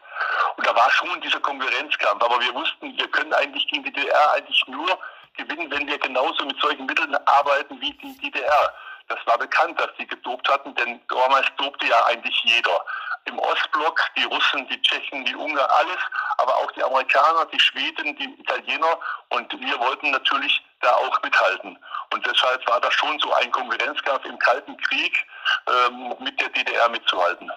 [0.56, 2.22] und da war schon dieser Konkurrenzkampf.
[2.22, 4.98] Aber wir wussten, wir können eigentlich gegen die DDR eigentlich nur
[5.36, 8.74] gewinnen, wenn wir genauso mit solchen Mitteln arbeiten wie die DDR.
[9.08, 12.84] Das war bekannt, dass die gedopt hatten, denn damals dobte ja eigentlich jeder.
[13.26, 15.98] Im Ostblock, die Russen, die Tschechen, die Ungarn, alles,
[16.38, 18.98] aber auch die Amerikaner, die Schweden, die Italiener
[19.30, 21.78] und wir wollten natürlich da auch mithalten.
[22.12, 25.26] Und deshalb war das schon so ein Konkurrenzkampf im Kalten Krieg
[25.66, 27.50] ähm, mit der DDR mitzuhalten.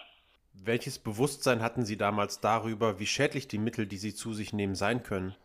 [0.54, 4.76] Welches Bewusstsein hatten Sie damals darüber, wie schädlich die Mittel, die Sie zu sich nehmen,
[4.76, 5.36] sein können?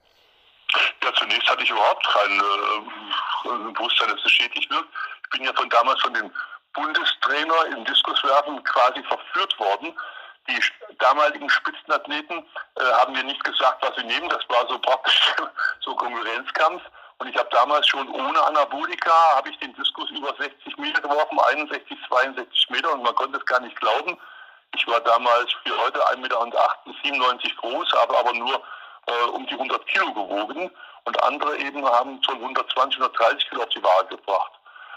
[1.02, 4.88] Ja, zunächst hatte ich überhaupt kein äh, Bewusstsein, dass es schädlich wirkt.
[5.32, 6.30] Bin ja von damals von dem
[6.74, 9.94] Bundestrainer im Diskuswerfen quasi verführt worden.
[10.48, 10.60] Die
[10.98, 12.44] damaligen Spitzenathleten
[12.76, 14.28] äh, haben mir nicht gesagt, was sie nehmen.
[14.28, 15.34] Das war so praktisch
[15.80, 16.82] so Konkurrenzkampf.
[17.18, 21.38] Und ich habe damals schon ohne Anabolika, habe ich den Diskus über 60 Meter geworfen,
[21.38, 24.18] 61, 62 Meter und man konnte es gar nicht glauben.
[24.74, 28.60] Ich war damals für heute 1,97 Meter groß, habe aber nur
[29.06, 30.70] äh, um die 100 Kilo gewogen
[31.04, 34.52] und andere eben haben schon 120, 130 Kilo auf die Waage gebracht.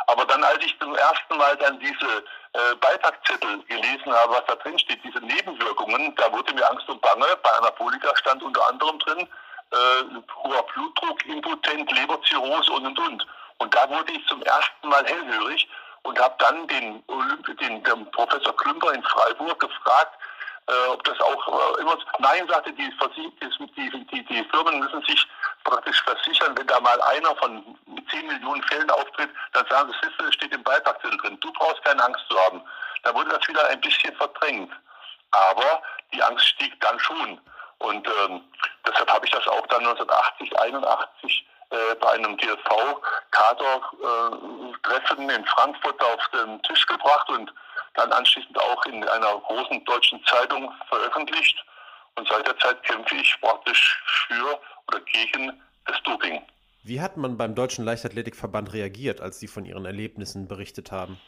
[0.08, 4.56] Aber dann, als ich zum ersten Mal dann diese äh, Beipackzettel gelesen habe, was da
[4.56, 7.26] drin steht, diese Nebenwirkungen, da wurde mir Angst und Bange.
[7.43, 9.28] Bei Anabolika stand unter anderem drin,
[9.72, 9.76] äh,
[10.43, 13.28] hoher Blutdruck, impotent, Leberzirrhose und und und.
[13.58, 15.68] Und da wurde ich zum ersten Mal hellhörig
[16.03, 20.20] und habe dann den, Olymp den, den Professor Klümper in Freiburg gefragt,
[20.68, 21.97] äh, ob das auch äh, immer.
[22.20, 22.91] Nein, sagte die,
[23.76, 25.28] die, die, die Firmen müssen sich
[25.64, 27.74] praktisch versichern, wenn da mal einer von
[28.26, 31.38] 10 Millionen Fällen auftritt, dann sagen sie, es steht im Beipackzettel drin.
[31.41, 32.63] Du brauchst keine Angst zu haben.
[33.03, 34.73] Da wurde das wieder ein bisschen verdrängt.
[35.32, 37.39] Aber die Angst stieg dann schon.
[37.80, 38.41] Und ähm,
[38.88, 46.01] deshalb habe ich das auch dann 1980, 81 äh, bei einem DSV-Kader-Treffen äh, in Frankfurt
[46.01, 47.53] auf den Tisch gebracht und
[47.95, 51.63] dann anschließend auch in einer großen deutschen Zeitung veröffentlicht.
[52.15, 56.45] Und seit der Zeit kämpfe ich praktisch für oder gegen das Doping.
[56.88, 61.19] Wie hat man beim Deutschen Leichtathletikverband reagiert, als Sie von Ihren Erlebnissen berichtet haben?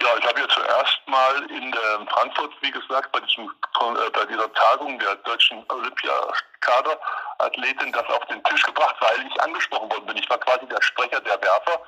[0.00, 4.24] Ja, ich habe ja zuerst mal in äh, Frankfurt, wie gesagt, bei, diesem, äh, bei
[4.24, 10.16] dieser Tagung der deutschen Olympiakaderathletin das auf den Tisch gebracht, weil ich angesprochen worden bin.
[10.16, 11.82] Ich war quasi der Sprecher der Werfer.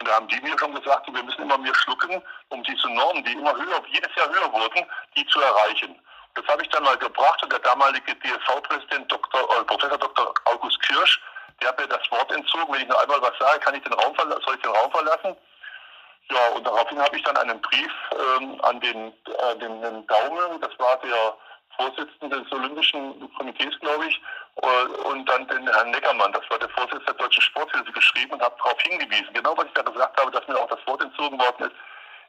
[0.00, 3.22] Und da haben die mir schon gesagt, wir müssen immer mehr schlucken, um diese Normen,
[3.24, 4.86] die immer höher, jedes Jahr höher wurden,
[5.18, 6.00] die zu erreichen.
[6.34, 10.32] Das habe ich dann mal gebracht und der damalige DSV-Präsident Dr., äh, Professor Dr.
[10.46, 11.20] August Kirsch,
[11.60, 12.72] der hat mir das Wort entzogen.
[12.72, 15.36] Wenn ich noch einmal was sage, kann ich den Raum soll ich den Raum verlassen?
[16.30, 20.60] Ja, und daraufhin habe ich dann einen Brief ähm, an den, äh, den, den Daumen,
[20.60, 21.34] das war der
[21.76, 24.20] Vorsitzende des Olympischen Komitees, glaube ich,
[24.56, 28.42] äh, und dann den Herrn Neckermann, das war der Vorsitzende der Deutschen Sporthilfe, geschrieben und
[28.42, 31.38] habe darauf hingewiesen, genau was ich da gesagt habe, dass mir auch das Wort entzogen
[31.38, 31.76] worden ist.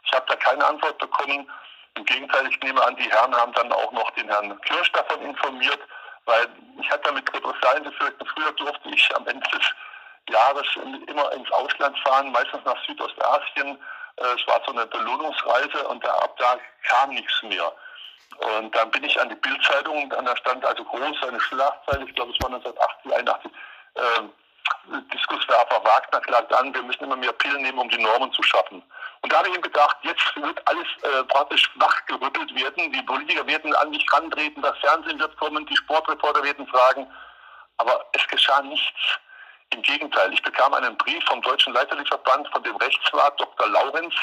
[0.05, 1.49] Ich habe da keine Antwort bekommen.
[1.95, 5.21] Im Gegenteil, ich nehme an, die Herren haben dann auch noch den Herrn Kirsch davon
[5.23, 5.79] informiert,
[6.29, 6.47] weil
[6.79, 8.27] ich hatte damit Repressalien befürchtet.
[8.35, 9.65] Früher durfte ich am Ende des
[10.29, 10.67] Jahres
[11.07, 13.77] immer ins Ausland fahren, meistens nach Südostasien.
[14.17, 17.73] Äh, es war so eine Belohnungsreise und da, ab da kam nichts mehr.
[18.37, 22.31] Und dann bin ich an die Bildzeitung da stand also groß eine Schlagzeile, ich glaube
[22.31, 23.51] es war 1980, 81,
[23.95, 24.01] äh,
[25.13, 28.81] Diskuswerfer Wagner klagt an, wir müssen immer mehr Pillen nehmen, um die Normen zu schaffen.
[29.21, 33.45] Und da habe ich ihm gedacht, jetzt wird alles äh, praktisch wachgerüttelt werden, die Politiker
[33.47, 37.07] werden an mich rantreten, das Fernsehen wird kommen, die Sportreporter werden fragen,
[37.77, 39.19] aber es geschah nichts.
[39.71, 43.67] Im Gegenteil, ich bekam einen Brief vom Deutschen Leiterverband von dem Rechtsrat Dr.
[43.67, 44.15] Laurenz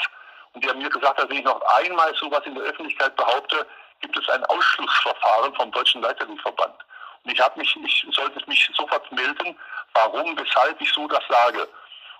[0.53, 3.65] und der mir gesagt hat, wenn ich noch einmal sowas in der Öffentlichkeit behaupte,
[4.01, 6.75] gibt es ein Ausschlussverfahren vom Deutschen Leiterverband.
[7.23, 9.57] Und ich mich, ich sollte mich sofort melden,
[9.97, 11.67] warum, weshalb ich so das sage.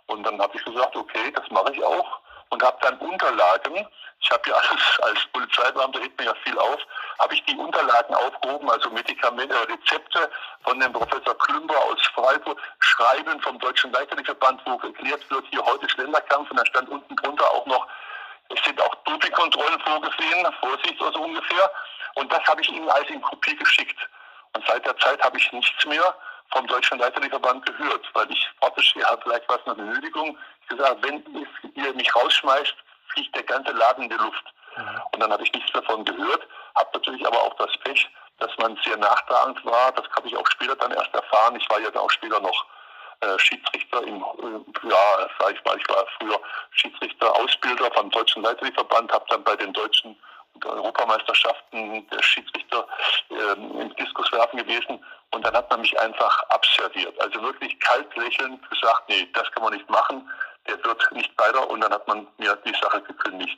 [0.08, 2.20] Und dann habe ich gesagt, okay, das mache ich auch
[2.50, 3.88] und habe dann Unterlagen,
[4.20, 6.80] ich habe ja alles als Polizeibeamter, hebt mir ja viel auf,
[7.20, 10.30] habe ich die Unterlagen aufgehoben, also Medikamente, äh, Rezepte
[10.64, 15.86] von dem Professor Klümper aus Freiburg, Schreiben vom Deutschen Leichtathletikverband, wo erklärt wird, hier heute
[15.86, 17.88] ist Länderkampf und dann stand unten drunter auch noch,
[18.50, 21.70] es sind auch Dopingkontrollen vorgesehen, Vorsicht oder so ungefähr.
[22.16, 23.98] Und das habe ich Ihnen als in Kopie geschickt.
[24.54, 26.16] Und seit der Zeit habe ich nichts mehr
[26.52, 30.38] vom Deutschen Leichtathletikverband gehört, weil ich praktisch, ja, vielleicht war es eine Benötigung,
[30.68, 31.24] gesagt, wenn
[31.76, 32.76] ihr mich rausschmeißt,
[33.14, 34.44] fliegt der ganze Laden in die Luft.
[34.76, 35.02] Mhm.
[35.12, 38.78] Und dann habe ich nichts davon gehört, habe natürlich aber auch das Pech, dass man
[38.86, 39.92] sehr nachtragend war.
[39.94, 41.56] Das habe ich auch später dann erst erfahren.
[41.56, 42.66] Ich war ja dann auch später noch
[43.22, 46.40] äh, Schiedsrichter im, äh, ja, sag ich mal, ich war früher
[46.72, 50.16] Schiedsrichter, Ausbilder vom Deutschen Leichtathletikverband, habe dann bei den deutschen
[50.66, 52.88] Europameisterschaften der Schiedsrichter
[53.30, 57.20] äh, im Diskuswerfen gewesen und dann hat man mich einfach abserviert.
[57.22, 60.30] Also wirklich kalt lächelnd gesagt, nee, das kann man nicht machen,
[60.68, 63.58] der wird nicht weiter und dann hat man mir die Sache gekündigt.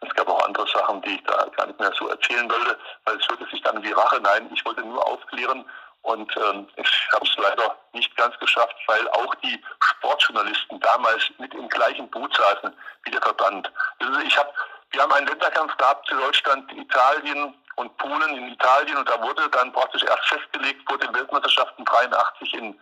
[0.00, 3.16] Es gab auch andere Sachen, die ich da gar nicht mehr so erzählen wollte, weil
[3.16, 4.20] es hörte sich dann wie Rache.
[4.20, 5.64] Nein, ich wollte nur aufklären
[6.04, 11.54] und ähm, ich habe es leider nicht ganz geschafft, weil auch die Sportjournalisten damals mit
[11.54, 13.72] im gleichen Boot saßen wie der Verband.
[14.00, 14.52] Also ich hab,
[14.94, 19.48] wir haben einen Länderkampf gehabt zu Deutschland, Italien und Polen in Italien und da wurde
[19.50, 22.80] dann praktisch erst festgelegt vor den Weltmeisterschaften 83 in,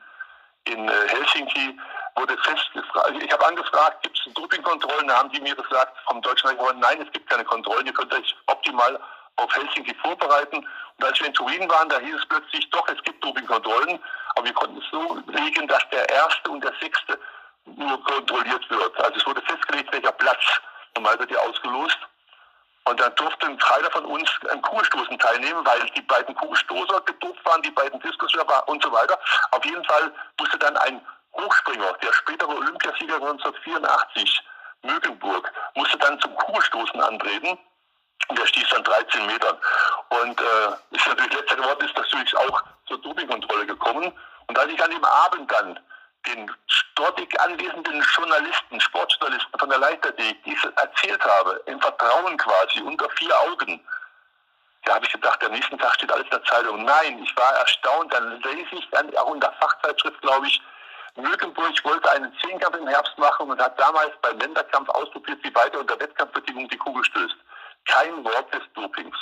[0.65, 1.79] in äh, Helsinki,
[2.17, 5.09] wurde festgefragt, also ich habe angefragt, gibt es Dopingkontrollen?
[5.09, 8.13] Da haben die mir gesagt vom deutschen Regierung, nein, es gibt keine Kontrollen, ihr könnt
[8.13, 9.01] euch optimal
[9.37, 10.59] auf Helsinki vorbereiten.
[10.99, 13.99] Und als wir in Turin waren, da hieß es plötzlich, doch, es gibt Dopingkontrollen,
[14.35, 17.19] aber wir konnten es so regeln, dass der erste und der sechste
[17.65, 19.01] nur kontrolliert wird.
[19.03, 20.43] Also es wurde festgelegt, welcher Platz.
[20.95, 21.99] Normal wird ja ausgelost.
[22.85, 27.63] Und dann durften drei von uns an Kugelstoßen teilnehmen, weil die beiden Kugelstoßer gedopt waren,
[27.63, 29.19] die beiden Diskusschöpfer und so weiter.
[29.53, 31.01] Auf jeden Fall musste dann ein
[31.35, 34.43] Hochspringer, der spätere Olympiasieger 1984,
[34.83, 37.57] Mögenburg, musste dann zum Kugelstoßen antreten.
[38.29, 39.57] Und der stieß dann 13 Metern.
[40.09, 44.13] Und äh, ist natürlich letzter geworden, ist natürlich auch zur Dopingkontrolle gekommen.
[44.49, 45.79] Und als ich an dem Abend dann
[46.27, 46.51] den
[46.95, 53.39] dortig anwesenden Journalisten, Sportjournalisten von der Leichtathletik dies erzählt habe, im Vertrauen quasi, unter vier
[53.41, 53.81] Augen,
[54.85, 56.85] da habe ich gedacht, der nächsten Tag steht alles in der Zeitung.
[56.85, 58.13] Nein, ich war erstaunt.
[58.13, 60.61] Dann lese ich dann auch in der Fachzeitschrift, glaube ich,
[61.17, 65.81] Mögenburg wollte einen Zehnkampf im Herbst machen und hat damals beim Länderkampf ausprobiert, wie weiter
[65.81, 67.37] unter Wettkampfbedingungen die Kugel stößt.
[67.85, 69.17] Kein Wort des Dopings.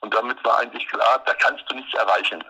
[0.00, 2.44] Und damit war eigentlich klar, da kannst du nichts erreichen.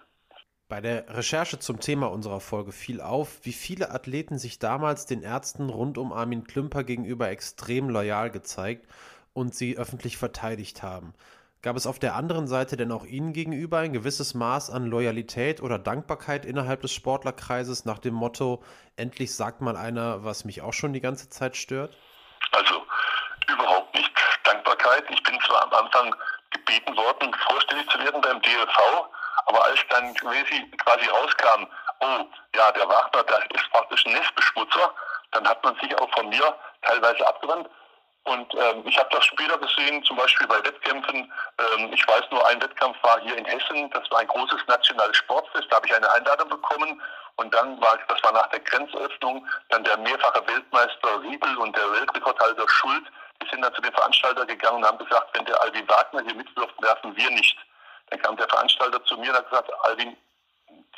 [0.74, 5.22] Bei der Recherche zum Thema unserer Folge fiel auf, wie viele Athleten sich damals den
[5.22, 8.88] Ärzten rund um Armin Klümper gegenüber extrem loyal gezeigt
[9.34, 11.14] und sie öffentlich verteidigt haben.
[11.62, 15.62] Gab es auf der anderen Seite denn auch Ihnen gegenüber ein gewisses Maß an Loyalität
[15.62, 18.60] oder Dankbarkeit innerhalb des Sportlerkreises nach dem Motto,
[18.96, 21.96] endlich sagt mal einer, was mich auch schon die ganze Zeit stört?
[22.50, 22.82] Also
[23.46, 24.10] überhaupt nicht
[24.42, 25.04] Dankbarkeit.
[25.08, 26.12] Ich bin zwar am Anfang
[26.50, 29.08] gebeten worden, vorstellig zu werden beim DLV,
[29.46, 31.66] aber als dann quasi rauskam,
[32.00, 32.24] oh,
[32.54, 34.94] ja, der Wagner, das ist praktisch ein Nestbeschmutzer,
[35.32, 37.68] dann hat man sich auch von mir teilweise abgewandt.
[38.24, 41.30] Und ähm, ich habe das später gesehen, zum Beispiel bei Wettkämpfen.
[41.58, 43.90] Ähm, ich weiß nur, ein Wettkampf war hier in Hessen.
[43.90, 45.66] Das war ein großes nationales Sportfest.
[45.70, 47.02] Da habe ich eine Einladung bekommen.
[47.36, 51.92] Und dann war, das war nach der Grenzöffnung, dann der mehrfache Weltmeister Riebel und der
[51.92, 53.04] Weltrekordhalter Schuld.
[53.42, 56.34] Die sind dann zu dem Veranstalter gegangen und haben gesagt, wenn der Alvin Wagner hier
[56.34, 57.58] mitwirft, werfen wir nicht.
[58.10, 60.16] Dann kam der Veranstalter zu mir und hat gesagt, Alvin,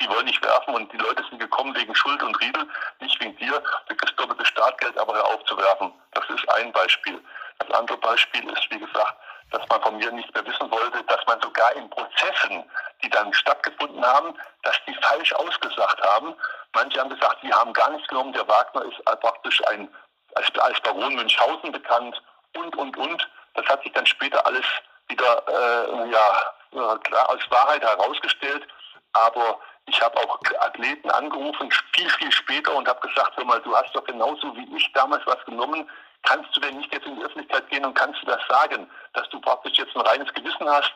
[0.01, 2.67] die wollen nicht werfen und die Leute sind gekommen wegen Schuld und Riedel,
[2.99, 3.61] nicht wegen dir.
[3.87, 5.91] Du kriegst doppeltes Startgeld, aber hör auf zu werfen.
[6.11, 7.21] Das ist ein Beispiel.
[7.59, 9.15] Das andere Beispiel ist, wie gesagt,
[9.51, 12.63] dass man von mir nicht mehr wissen wollte, dass man sogar in Prozessen,
[13.01, 16.35] die dann stattgefunden haben, dass die falsch ausgesagt haben.
[16.73, 18.33] Manche haben gesagt, die haben gar nichts genommen.
[18.33, 19.87] Der Wagner ist praktisch ein,
[20.35, 22.21] als, als Baron Münchhausen bekannt
[22.55, 23.27] und, und, und.
[23.53, 24.65] Das hat sich dann später alles
[25.07, 28.67] wieder äh, ja, klar als Wahrheit herausgestellt.
[29.13, 33.75] Aber ich habe auch Athleten angerufen, viel, viel später und habe gesagt, hör mal, du
[33.75, 35.89] hast doch genauso wie ich damals was genommen.
[36.23, 39.29] Kannst du denn nicht jetzt in die Öffentlichkeit gehen und kannst du das sagen, dass
[39.29, 40.93] du praktisch jetzt ein reines Gewissen hast?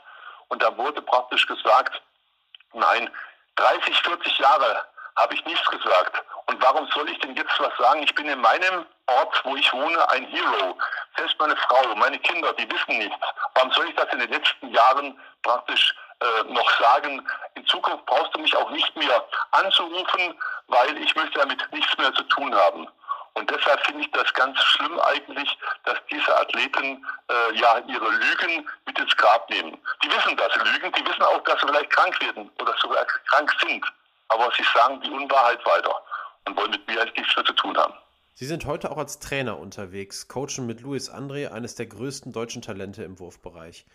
[0.49, 2.01] Und da wurde praktisch gesagt,
[2.74, 3.09] nein,
[3.55, 4.84] 30, 40 Jahre
[5.16, 6.24] habe ich nichts gesagt.
[6.47, 8.03] Und warum soll ich denn jetzt was sagen?
[8.03, 10.78] Ich bin in meinem Ort, wo ich wohne, ein Hero.
[11.18, 13.26] Selbst meine Frau, meine Kinder, die wissen nichts.
[13.55, 17.26] Warum soll ich das in den letzten Jahren praktisch äh, noch sagen?
[17.55, 22.14] In Zukunft brauchst du mich auch nicht mehr anzurufen, weil ich möchte damit nichts mehr
[22.14, 22.88] zu tun haben.
[23.34, 28.70] Und deshalb finde ich das ganz schlimm eigentlich, dass diese Athleten äh, ja ihre Lügen
[28.86, 29.78] mit ins Grab nehmen.
[30.03, 33.05] Die wissen, dass sie lügen, die wissen auch, dass sie vielleicht krank werden oder sogar
[33.05, 33.86] krank sind.
[34.32, 35.93] Aber sie sagen die Unwahrheit weiter
[36.47, 37.93] und wollen mit mir eigentlich nichts mehr zu tun haben.
[38.34, 42.61] Sie sind heute auch als Trainer unterwegs, coachen mit Luis André, eines der größten deutschen
[42.61, 43.86] Talente im Wurfbereich.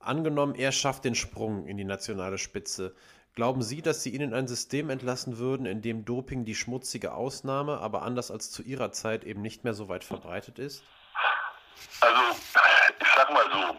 [0.00, 2.96] Angenommen, er schafft den Sprung in die nationale Spitze.
[3.34, 7.12] Glauben Sie, dass Sie ihn in ein System entlassen würden, in dem Doping die schmutzige
[7.12, 10.82] Ausnahme, aber anders als zu Ihrer Zeit eben nicht mehr so weit verbreitet ist?
[12.00, 12.22] Also,
[12.98, 13.76] ich sag mal so,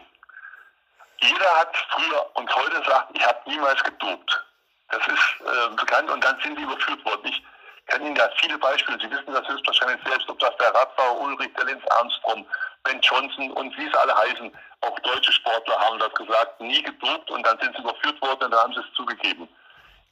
[1.26, 4.44] jeder hat früher und heute sagt, ich habe niemals gedopt.
[4.90, 7.26] Das ist äh, bekannt und dann sind die überführt worden.
[7.26, 7.42] Ich
[7.86, 8.98] kenne Ihnen da viele Beispiele.
[9.00, 12.46] Sie wissen das höchstwahrscheinlich selbst, ob das der Radfahrer Ulrich, der Lenz Armstrong,
[12.84, 14.52] Ben Johnson und wie sie alle heißen.
[14.82, 18.50] Auch deutsche Sportler haben das gesagt, nie gedopt und dann sind sie überführt worden und
[18.50, 19.48] dann haben sie es zugegeben.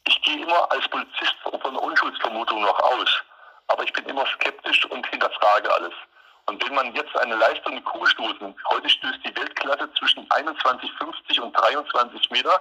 [0.09, 3.23] Ich gehe immer als Polizist von einer Unschuldsvermutung noch aus,
[3.68, 5.93] aber ich bin immer skeptisch und hinterfrage alles.
[6.47, 11.53] Und wenn man jetzt eine Leistung mit Kugelstoßen, heute stößt die Weltklasse zwischen 21,50 und
[11.53, 12.61] 23 Meter,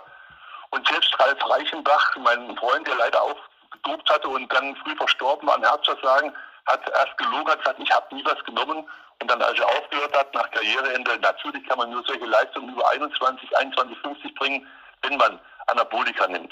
[0.72, 3.38] und selbst Ralf Reichenbach, mein Freund, der leider auch
[3.72, 6.34] gedopt hatte und dann früh verstorben war an Herzversagen,
[6.66, 8.88] hat erst gelogen, hat gesagt, ich habe nie was genommen.
[9.22, 12.90] Und dann, als er aufgehört hat, nach Karriereende, natürlich kann man nur solche Leistungen über
[12.90, 14.68] 21, 21, 50 bringen,
[15.04, 16.52] wenn man Anabolika nimmt.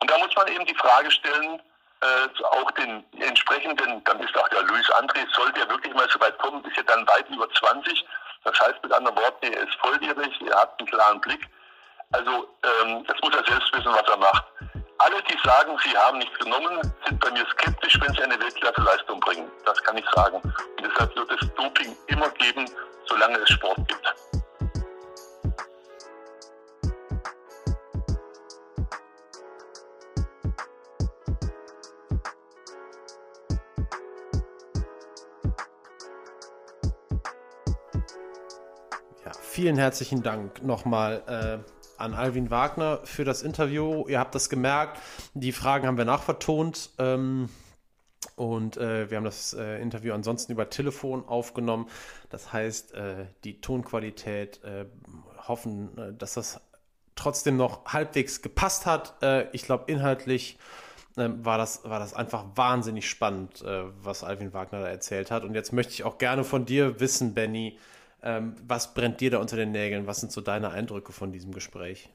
[0.00, 1.60] Und da muss man eben die Frage stellen,
[2.00, 6.18] äh, auch den entsprechenden, dann ist auch der Luis André, sollte er wirklich mal so
[6.20, 8.04] weit kommen, ist ja dann weit über 20.
[8.44, 11.46] Das heißt mit anderen Worten, er ist volljährig, er hat einen klaren Blick.
[12.12, 14.44] Also ähm, das muss er selbst wissen, was er macht.
[14.98, 19.20] Alle, die sagen, sie haben nichts genommen, sind bei mir skeptisch, wenn sie eine Weltklasseleistung
[19.20, 19.48] bringen.
[19.64, 20.36] Das kann ich sagen.
[20.42, 22.68] Und deshalb wird es Doping immer geben,
[23.06, 24.14] solange es Sport gibt.
[39.24, 44.06] Ja, vielen herzlichen Dank nochmal äh, an Alvin Wagner für das Interview.
[44.08, 44.98] Ihr habt das gemerkt,
[45.34, 46.90] die Fragen haben wir nachvertont.
[46.98, 47.48] Ähm,
[48.36, 51.88] und äh, wir haben das äh, Interview ansonsten über Telefon aufgenommen.
[52.30, 54.86] Das heißt, äh, die Tonqualität äh,
[55.46, 56.60] hoffen, äh, dass das
[57.16, 59.14] trotzdem noch halbwegs gepasst hat.
[59.22, 60.58] Äh, ich glaube, inhaltlich
[61.16, 63.64] ähm, war, das, war das einfach wahnsinnig spannend,
[64.02, 65.44] was Alvin Wagner da erzählt hat.
[65.44, 67.78] Und jetzt möchte ich auch gerne von dir wissen, Benny,
[68.22, 70.06] ähm, was brennt dir da unter den Nägeln?
[70.06, 72.10] Was sind so deine Eindrücke von diesem Gespräch?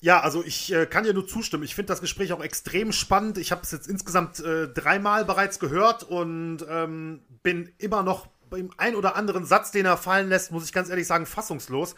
[0.00, 1.62] Ja, also ich äh, kann dir nur zustimmen.
[1.62, 3.38] Ich finde das Gespräch auch extrem spannend.
[3.38, 8.70] Ich habe es jetzt insgesamt äh, dreimal bereits gehört und ähm, bin immer noch beim
[8.76, 11.94] ein oder anderen Satz, den er fallen lässt, muss ich ganz ehrlich sagen, fassungslos.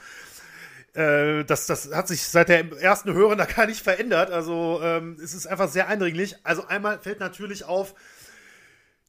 [0.94, 4.30] Äh, das, das hat sich seit der ersten Hören da gar nicht verändert.
[4.30, 6.36] Also ähm, es ist einfach sehr eindringlich.
[6.44, 7.94] Also einmal fällt natürlich auf,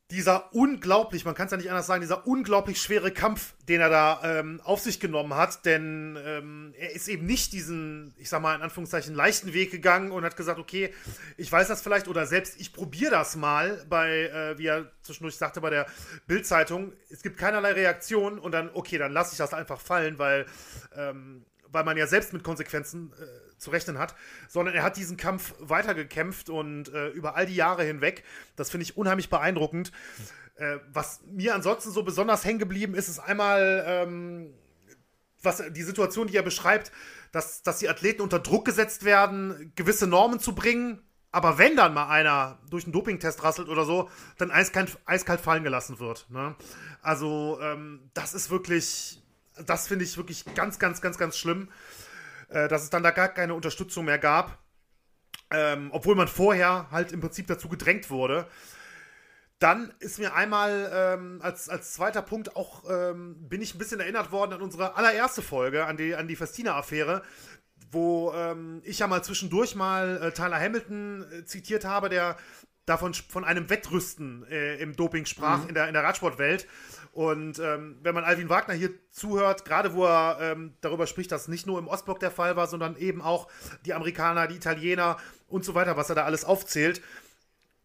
[0.10, 3.90] dieser unglaublich, man kann es ja nicht anders sagen, dieser unglaublich schwere Kampf, den er
[3.90, 8.42] da ähm, auf sich genommen hat, denn ähm, er ist eben nicht diesen, ich sag
[8.42, 10.94] mal in Anführungszeichen, leichten Weg gegangen und hat gesagt, okay,
[11.36, 15.36] ich weiß das vielleicht oder selbst ich probiere das mal bei, äh, wie er zwischendurch
[15.36, 15.88] sagte bei der
[16.26, 20.46] Bildzeitung, es gibt keinerlei Reaktion und dann, okay, dann lasse ich das einfach fallen, weil,
[20.96, 24.16] ähm, weil man ja selbst mit Konsequenzen äh, zu rechnen hat,
[24.48, 28.24] sondern er hat diesen Kampf weitergekämpft und äh, über all die Jahre hinweg.
[28.56, 29.92] Das finde ich unheimlich beeindruckend.
[30.56, 34.54] Äh, was mir ansonsten so besonders hängen geblieben ist, ist einmal ähm,
[35.42, 36.92] was, die Situation, die er beschreibt,
[37.32, 41.02] dass, dass die Athleten unter Druck gesetzt werden, gewisse Normen zu bringen.
[41.32, 45.64] Aber wenn dann mal einer durch einen Dopingtest rasselt oder so, dann eiskalt, eiskalt fallen
[45.64, 46.28] gelassen wird.
[46.30, 46.56] Ne?
[47.02, 49.22] Also, ähm, das ist wirklich,
[49.66, 51.70] das finde ich wirklich ganz, ganz, ganz, ganz schlimm
[52.50, 54.58] äh, dass es dann da gar keine Unterstützung mehr gab.
[55.50, 58.48] Ähm, obwohl man vorher halt im Prinzip dazu gedrängt wurde.
[59.60, 64.00] Dann ist mir einmal ähm, als, als zweiter Punkt auch, ähm, bin ich ein bisschen
[64.00, 67.24] erinnert worden an unsere allererste Folge, an die, an die Festina-Affäre,
[67.90, 72.38] wo ähm, ich ja mal zwischendurch mal äh, Tyler Hamilton äh, zitiert habe, der
[72.88, 75.70] davon von einem Wettrüsten äh, im Doping sprach mhm.
[75.70, 76.68] in, der, in der Radsportwelt.
[77.12, 81.48] Und ähm, wenn man Alvin Wagner hier zuhört, gerade wo er ähm, darüber spricht, dass
[81.48, 83.48] nicht nur im Ostblock der Fall war, sondern eben auch
[83.86, 85.18] die Amerikaner, die Italiener
[85.48, 87.02] und so weiter, was er da alles aufzählt,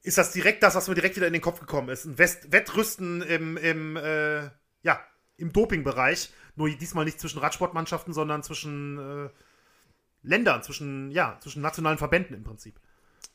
[0.02, 2.04] ist das direkt das, was mir direkt wieder in den Kopf gekommen ist.
[2.04, 4.50] Ein West Wettrüsten im, im, äh,
[4.82, 5.00] ja,
[5.36, 6.32] im Dopingbereich.
[6.54, 9.30] Nur diesmal nicht zwischen Radsportmannschaften, sondern zwischen äh,
[10.22, 12.78] Ländern, zwischen, ja, zwischen nationalen Verbänden im Prinzip.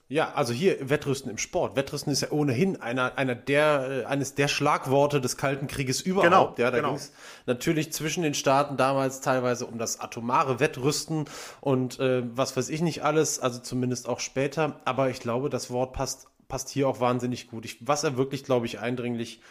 [0.09, 1.75] Ja, also hier Wettrüsten im Sport.
[1.75, 6.55] Wettrüsten ist ja ohnehin einer, einer der, äh, eines der Schlagworte des Kalten Krieges überhaupt.
[6.55, 6.89] Genau, ja, da genau.
[6.89, 7.11] ging es
[7.45, 11.25] natürlich zwischen den Staaten damals teilweise um das atomare Wettrüsten
[11.59, 14.79] und äh, was weiß ich nicht alles, also zumindest auch später.
[14.85, 17.65] Aber ich glaube, das Wort passt, passt hier auch wahnsinnig gut.
[17.65, 19.41] Ich, was er wirklich, glaube ich, eindringlich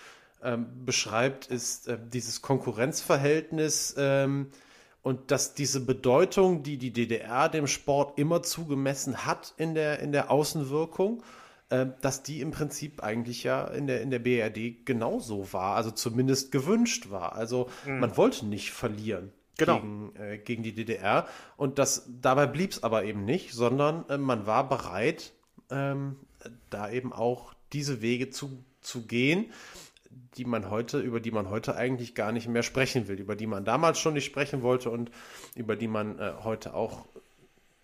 [0.42, 3.94] ähm, beschreibt, ist äh, dieses Konkurrenzverhältnis.
[3.98, 4.50] Ähm,
[5.06, 10.10] und dass diese Bedeutung, die die DDR dem Sport immer zugemessen hat in der, in
[10.10, 11.22] der Außenwirkung,
[11.68, 15.92] äh, dass die im Prinzip eigentlich ja in der, in der BRD genauso war, also
[15.92, 17.36] zumindest gewünscht war.
[17.36, 18.00] Also mhm.
[18.00, 19.32] man wollte nicht verlieren.
[19.58, 19.76] Genau.
[19.76, 21.28] Gegen, äh, gegen die DDR.
[21.56, 25.34] Und das, dabei blieb es aber eben nicht, sondern äh, man war bereit,
[25.70, 26.16] ähm,
[26.68, 29.52] da eben auch diese Wege zu, zu gehen
[30.36, 33.46] die man heute, über die man heute eigentlich gar nicht mehr sprechen will, über die
[33.46, 35.10] man damals schon nicht sprechen wollte und
[35.54, 37.06] über die man äh, heute auch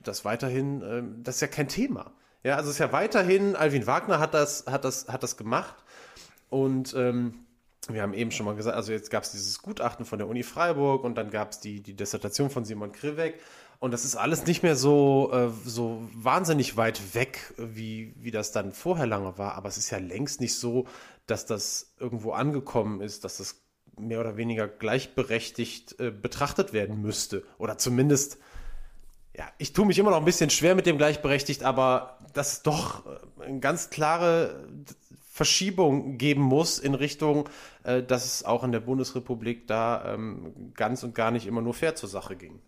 [0.03, 2.13] das weiterhin, äh, das ist ja kein Thema.
[2.43, 5.77] Ja, also es ist ja weiterhin, Alvin Wagner hat das, hat das, hat das gemacht
[6.51, 7.35] und ähm,
[7.89, 10.43] wir haben eben schon mal gesagt, also jetzt gab es dieses Gutachten von der Uni
[10.43, 13.41] Freiburg und dann gab es die, die Dissertation von Simon Krivek
[13.83, 18.53] und das ist alles nicht mehr so, äh, so wahnsinnig weit weg, wie, wie das
[18.53, 19.57] dann vorher lange war.
[19.57, 20.87] Aber es ist ja längst nicht so,
[21.27, 23.63] dass das irgendwo angekommen ist, dass das
[23.99, 27.45] mehr oder weniger gleichberechtigt äh, betrachtet werden müsste.
[27.59, 28.39] Oder zumindest,
[29.37, 32.67] ja, ich tue mich immer noch ein bisschen schwer mit dem gleichberechtigt, aber das ist
[32.67, 34.67] doch äh, eine ganz klare
[35.21, 37.49] Verschiebung geben muss in Richtung,
[37.85, 41.75] äh, dass es auch in der Bundesrepublik da ähm, ganz und gar nicht immer nur
[41.75, 42.61] fair zur Sache ging.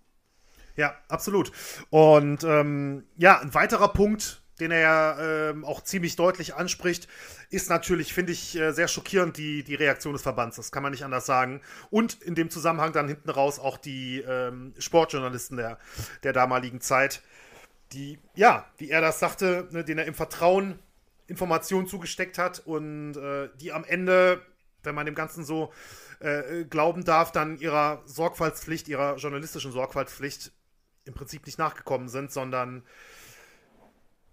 [0.77, 1.53] Ja, absolut.
[1.91, 7.09] Und ähm, ja, ein weiterer Punkt, den er ja ähm, auch ziemlich deutlich anspricht,
[7.51, 10.57] ist natürlich, finde ich, äh, sehr schockierend die, die Reaktion des Verbands.
[10.57, 11.61] Das kann man nicht anders sagen.
[11.91, 15.79] Und in dem Zusammenhang dann hinten raus auch die ähm, Sportjournalisten der,
[16.23, 17.23] der damaligen Zeit,
[17.93, 20.79] die, ja, wie er das sagte, ne, denen er im Vertrauen
[21.27, 24.43] Informationen zugesteckt hat und äh, die am Ende,
[24.83, 25.73] wenn man dem Ganzen so
[26.21, 30.53] äh, glauben darf, dann ihrer Sorgfaltspflicht, ihrer journalistischen Sorgfaltspflicht
[31.07, 32.83] im Prinzip nicht nachgekommen sind, sondern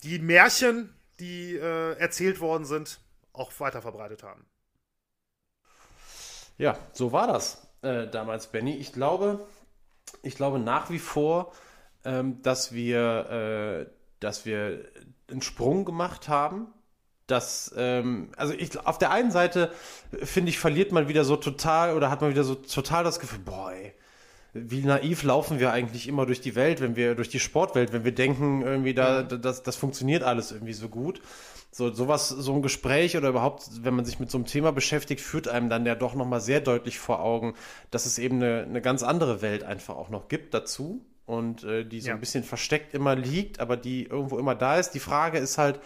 [0.03, 2.99] die Märchen, die äh, erzählt worden sind,
[3.33, 4.45] auch weiter verbreitet haben.
[6.57, 8.75] Ja, so war das äh, damals, Benny.
[8.75, 9.47] Ich glaube,
[10.21, 11.53] ich glaube nach wie vor,
[12.03, 14.85] ähm, dass wir, äh, dass wir
[15.29, 16.73] einen Sprung gemacht haben
[17.31, 19.71] dass, ähm, also ich, auf der einen Seite
[20.21, 23.39] finde ich, verliert man wieder so total oder hat man wieder so total das Gefühl,
[23.39, 23.93] boah, ey,
[24.53, 28.03] wie naiv laufen wir eigentlich immer durch die Welt, wenn wir durch die Sportwelt, wenn
[28.03, 31.21] wir denken, irgendwie da, das, das funktioniert alles irgendwie so gut.
[31.73, 35.21] So, sowas, so ein Gespräch oder überhaupt, wenn man sich mit so einem Thema beschäftigt,
[35.21, 37.53] führt einem dann ja doch nochmal sehr deutlich vor Augen,
[37.91, 41.85] dass es eben eine, eine ganz andere Welt einfach auch noch gibt dazu und äh,
[41.85, 42.15] die so ja.
[42.15, 44.91] ein bisschen versteckt immer liegt, aber die irgendwo immer da ist.
[44.91, 45.79] Die Frage ist halt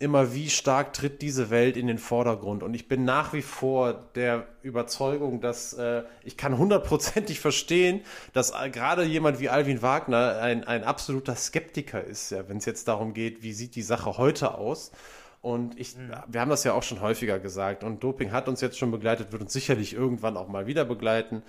[0.00, 2.62] immer, wie stark tritt diese Welt in den Vordergrund?
[2.62, 8.50] Und ich bin nach wie vor der Überzeugung, dass äh, ich kann hundertprozentig verstehen, dass
[8.50, 12.88] äh, gerade jemand wie Alvin Wagner ein, ein absoluter Skeptiker ist, ja, wenn es jetzt
[12.88, 14.92] darum geht, wie sieht die Sache heute aus.
[15.40, 16.12] Und ich, mhm.
[16.26, 17.84] wir haben das ja auch schon häufiger gesagt.
[17.84, 21.42] Und Doping hat uns jetzt schon begleitet, wird uns sicherlich irgendwann auch mal wieder begleiten.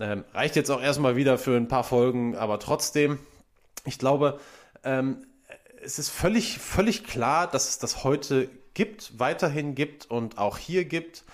[0.00, 3.18] Ähm, reicht jetzt auch erstmal wieder für ein paar Folgen, aber trotzdem,
[3.84, 4.38] ich glaube,
[4.84, 5.26] ähm,
[5.82, 10.84] es ist völlig, völlig klar, dass es das heute gibt, weiterhin gibt und auch hier
[10.84, 11.24] gibt.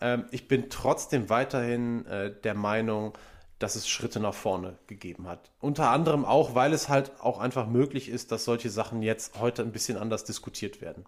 [0.00, 3.16] Ähm, ich bin trotzdem weiterhin äh, der Meinung,
[3.58, 5.50] dass es Schritte nach vorne gegeben hat.
[5.60, 9.62] Unter anderem auch, weil es halt auch einfach möglich ist, dass solche Sachen jetzt heute
[9.62, 11.06] ein bisschen anders diskutiert werden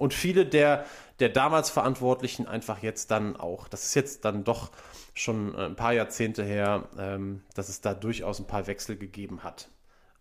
[0.00, 0.86] und viele der,
[1.20, 4.70] der damals Verantwortlichen einfach jetzt dann auch, das ist jetzt dann doch
[5.12, 9.68] schon ein paar Jahrzehnte her, ähm, dass es da durchaus ein paar Wechsel gegeben hat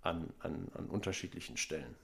[0.10, 1.96] an, an, an unterschiedlichen Stellen.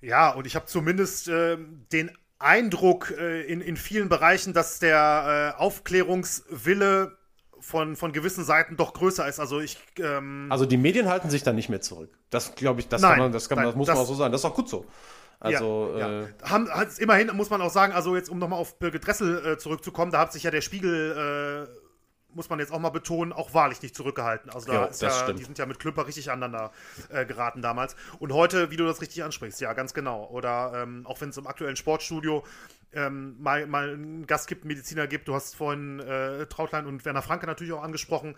[0.00, 1.56] Ja, und ich habe zumindest äh,
[1.92, 7.16] den Eindruck äh, in, in vielen Bereichen, dass der äh, Aufklärungswille
[7.60, 9.38] von, von gewissen Seiten doch größer ist.
[9.38, 9.78] Also ich.
[9.98, 12.10] Ähm also die Medien halten sich da nicht mehr zurück.
[12.30, 14.08] Das glaube ich, das, nein, kann man, das, kann man, das muss das, man auch
[14.08, 14.32] so sagen.
[14.32, 14.86] Das ist auch gut so.
[15.38, 16.22] Also, ja, ja.
[16.22, 16.68] Äh, Haben,
[16.98, 20.20] immerhin muss man auch sagen, also jetzt um nochmal auf Birgit Dressel äh, zurückzukommen, da
[20.20, 21.81] hat sich ja der Spiegel, äh,
[22.34, 24.50] muss man jetzt auch mal betonen, auch wahrlich nicht zurückgehalten.
[24.50, 26.72] Also da ja, ist ja, die sind ja mit Klümper richtig aneinander
[27.10, 27.96] äh, geraten damals.
[28.18, 30.28] Und heute, wie du das richtig ansprichst, ja, ganz genau.
[30.30, 32.44] Oder ähm, auch wenn es im aktuellen Sportstudio
[32.94, 35.28] ähm, mal, mal einen Gast gibt, einen Mediziner gibt.
[35.28, 38.36] Du hast vorhin äh, Trautlein und Werner Franke natürlich auch angesprochen.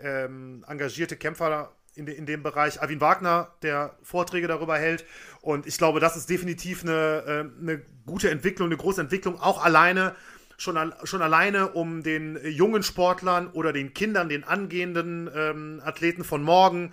[0.00, 2.80] Ähm, engagierte Kämpfer in, de, in dem Bereich.
[2.80, 5.04] Alvin Wagner, der Vorträge darüber hält.
[5.40, 9.62] Und ich glaube, das ist definitiv eine, äh, eine gute Entwicklung, eine große Entwicklung, auch
[9.62, 10.14] alleine,
[10.58, 16.42] schon, schon alleine, um den jungen Sportlern oder den Kindern, den angehenden ähm, Athleten von
[16.42, 16.92] morgen,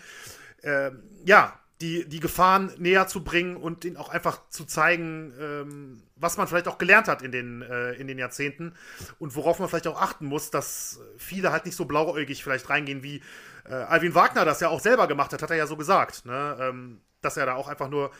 [0.61, 0.91] äh,
[1.25, 6.37] ja, die, die Gefahren näher zu bringen und ihnen auch einfach zu zeigen, ähm, was
[6.37, 8.73] man vielleicht auch gelernt hat in den, äh, in den Jahrzehnten
[9.19, 13.03] und worauf man vielleicht auch achten muss, dass viele halt nicht so blauäugig vielleicht reingehen,
[13.03, 13.21] wie
[13.65, 16.57] äh, Alvin Wagner das ja auch selber gemacht hat, hat er ja so gesagt, ne?
[16.61, 18.11] ähm, dass er da auch einfach nur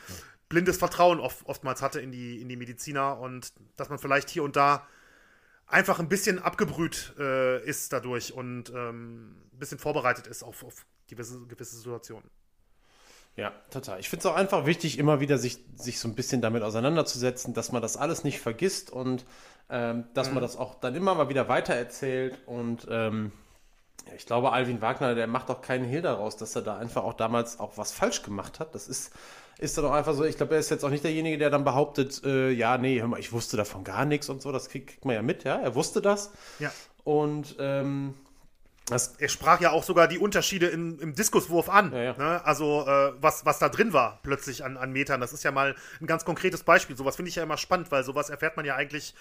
[0.50, 4.42] blindes Vertrauen oft, oftmals hatte in die, in die Mediziner und dass man vielleicht hier
[4.42, 4.86] und da
[5.66, 10.86] einfach ein bisschen abgebrüht äh, ist dadurch und ähm, ein bisschen vorbereitet ist auf, auf
[11.08, 12.28] gewisse, gewisse Situationen.
[13.36, 14.00] Ja, total.
[14.00, 17.52] Ich finde es auch einfach wichtig, immer wieder sich, sich so ein bisschen damit auseinanderzusetzen,
[17.52, 19.26] dass man das alles nicht vergisst und
[19.68, 20.34] ähm, dass mhm.
[20.34, 22.38] man das auch dann immer mal wieder weitererzählt.
[22.46, 23.32] Und ähm,
[24.16, 27.14] ich glaube, Alvin Wagner, der macht auch keinen Hehl daraus, dass er da einfach auch
[27.14, 28.74] damals auch was falsch gemacht hat.
[28.74, 29.12] Das ist,
[29.58, 31.64] ist dann auch einfach so, ich glaube, er ist jetzt auch nicht derjenige, der dann
[31.64, 34.52] behauptet, äh, ja, nee, hör mal, ich wusste davon gar nichts und so.
[34.52, 35.56] Das kriegt, kriegt man ja mit, ja.
[35.56, 36.32] Er wusste das.
[36.58, 36.70] Ja.
[37.04, 38.14] Und ähm,
[38.86, 41.92] das er sprach ja auch sogar die Unterschiede im, im Diskuswurf an.
[41.92, 42.16] Ja, ja.
[42.16, 42.44] Ne?
[42.44, 45.20] Also, äh, was, was da drin war, plötzlich an, an Metern.
[45.20, 46.96] Das ist ja mal ein ganz konkretes Beispiel.
[46.96, 49.14] Sowas finde ich ja immer spannend, weil sowas erfährt man ja eigentlich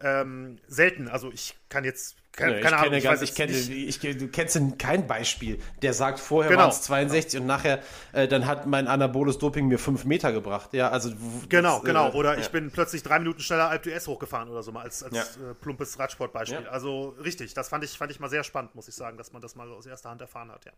[0.00, 1.06] ähm, selten.
[1.08, 5.06] Also, ich kann jetzt keine, keine Ahnung, ich, ganz, ich kenne, ich, du kennst kein
[5.06, 6.64] Beispiel, der sagt, vorher genau.
[6.64, 7.42] waren es 62 genau.
[7.42, 7.82] und nachher,
[8.12, 10.72] äh, dann hat mein anaboles Doping mir 5 Meter gebracht.
[10.72, 11.12] Ja, also.
[11.48, 12.08] Genau, das, genau.
[12.08, 12.40] Äh, oder ja.
[12.40, 15.22] ich bin plötzlich drei Minuten schneller Alp DS hochgefahren oder so mal als, als ja.
[15.22, 16.64] äh, plumpes Radsportbeispiel.
[16.64, 16.70] Ja.
[16.70, 19.40] Also richtig, das fand ich, fand ich mal sehr spannend, muss ich sagen, dass man
[19.40, 20.72] das mal aus erster Hand erfahren hat, ja.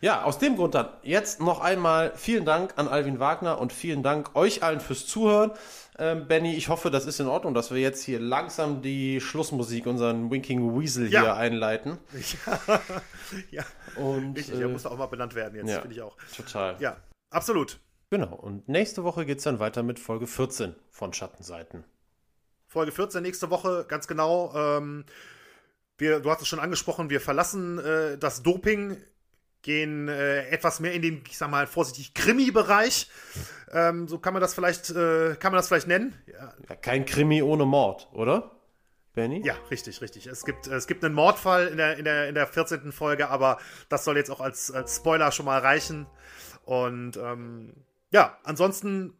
[0.00, 4.02] Ja, aus dem Grund dann jetzt noch einmal vielen Dank an Alvin Wagner und vielen
[4.02, 5.52] Dank euch allen fürs Zuhören.
[5.98, 9.86] Ähm, Benny, ich hoffe, das ist in Ordnung, dass wir jetzt hier langsam die Schlussmusik,
[9.86, 11.22] unseren Winking Weasel Ja.
[11.22, 11.98] hier einleiten.
[12.46, 12.80] Ja,
[13.50, 13.64] ja.
[13.96, 14.54] Und, richtig.
[14.56, 15.80] äh, Er muss auch mal benannt werden jetzt, ja.
[15.80, 16.16] finde ich auch.
[16.36, 16.76] Total.
[16.78, 16.96] Ja,
[17.30, 17.80] absolut.
[18.10, 18.34] Genau.
[18.34, 21.84] Und nächste Woche geht's dann weiter mit Folge 14 von Schattenseiten.
[22.66, 24.52] Folge 14 nächste Woche, ganz genau.
[24.54, 25.04] Ähm,
[25.96, 28.96] wir, du hast es schon angesprochen, wir verlassen äh, das Doping,
[29.62, 33.10] gehen äh, etwas mehr in den, ich sag mal vorsichtig, Krimi-Bereich.
[33.72, 36.14] Ähm, so kann man das vielleicht, äh, kann man das vielleicht nennen.
[36.26, 38.52] Ja, Ja, kein Krimi ohne Mord, oder?
[39.14, 39.44] Benny?
[39.44, 40.26] ja, richtig, richtig.
[40.28, 42.92] Es gibt, es gibt einen Mordfall in der, in, der, in der 14.
[42.92, 43.58] Folge, aber
[43.88, 46.06] das soll jetzt auch als, als Spoiler schon mal reichen.
[46.64, 47.74] Und ähm,
[48.10, 49.17] ja, ansonsten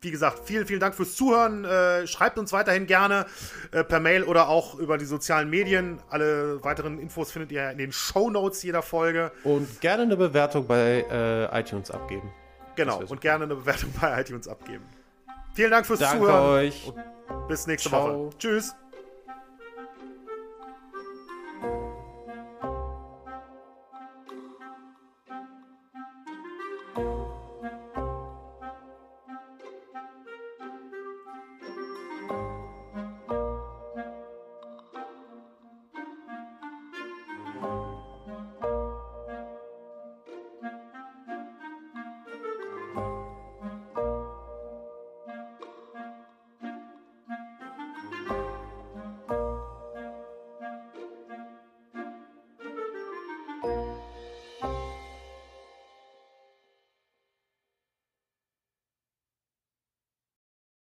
[0.00, 1.64] wie gesagt, vielen, vielen Dank fürs Zuhören.
[1.64, 3.26] Äh, schreibt uns weiterhin gerne
[3.72, 6.00] äh, per Mail oder auch über die sozialen Medien.
[6.08, 9.32] Alle weiteren Infos findet ihr in den Show Notes jeder Folge.
[9.42, 12.30] Und gerne eine Bewertung bei äh, iTunes abgeben.
[12.76, 13.02] Genau.
[13.08, 14.84] Und gerne eine Bewertung bei iTunes abgeben.
[15.54, 16.50] Vielen Dank fürs Danke Zuhören.
[16.50, 16.92] euch.
[17.48, 18.26] Bis nächste Ciao.
[18.26, 18.38] Woche.
[18.38, 18.74] Tschüss.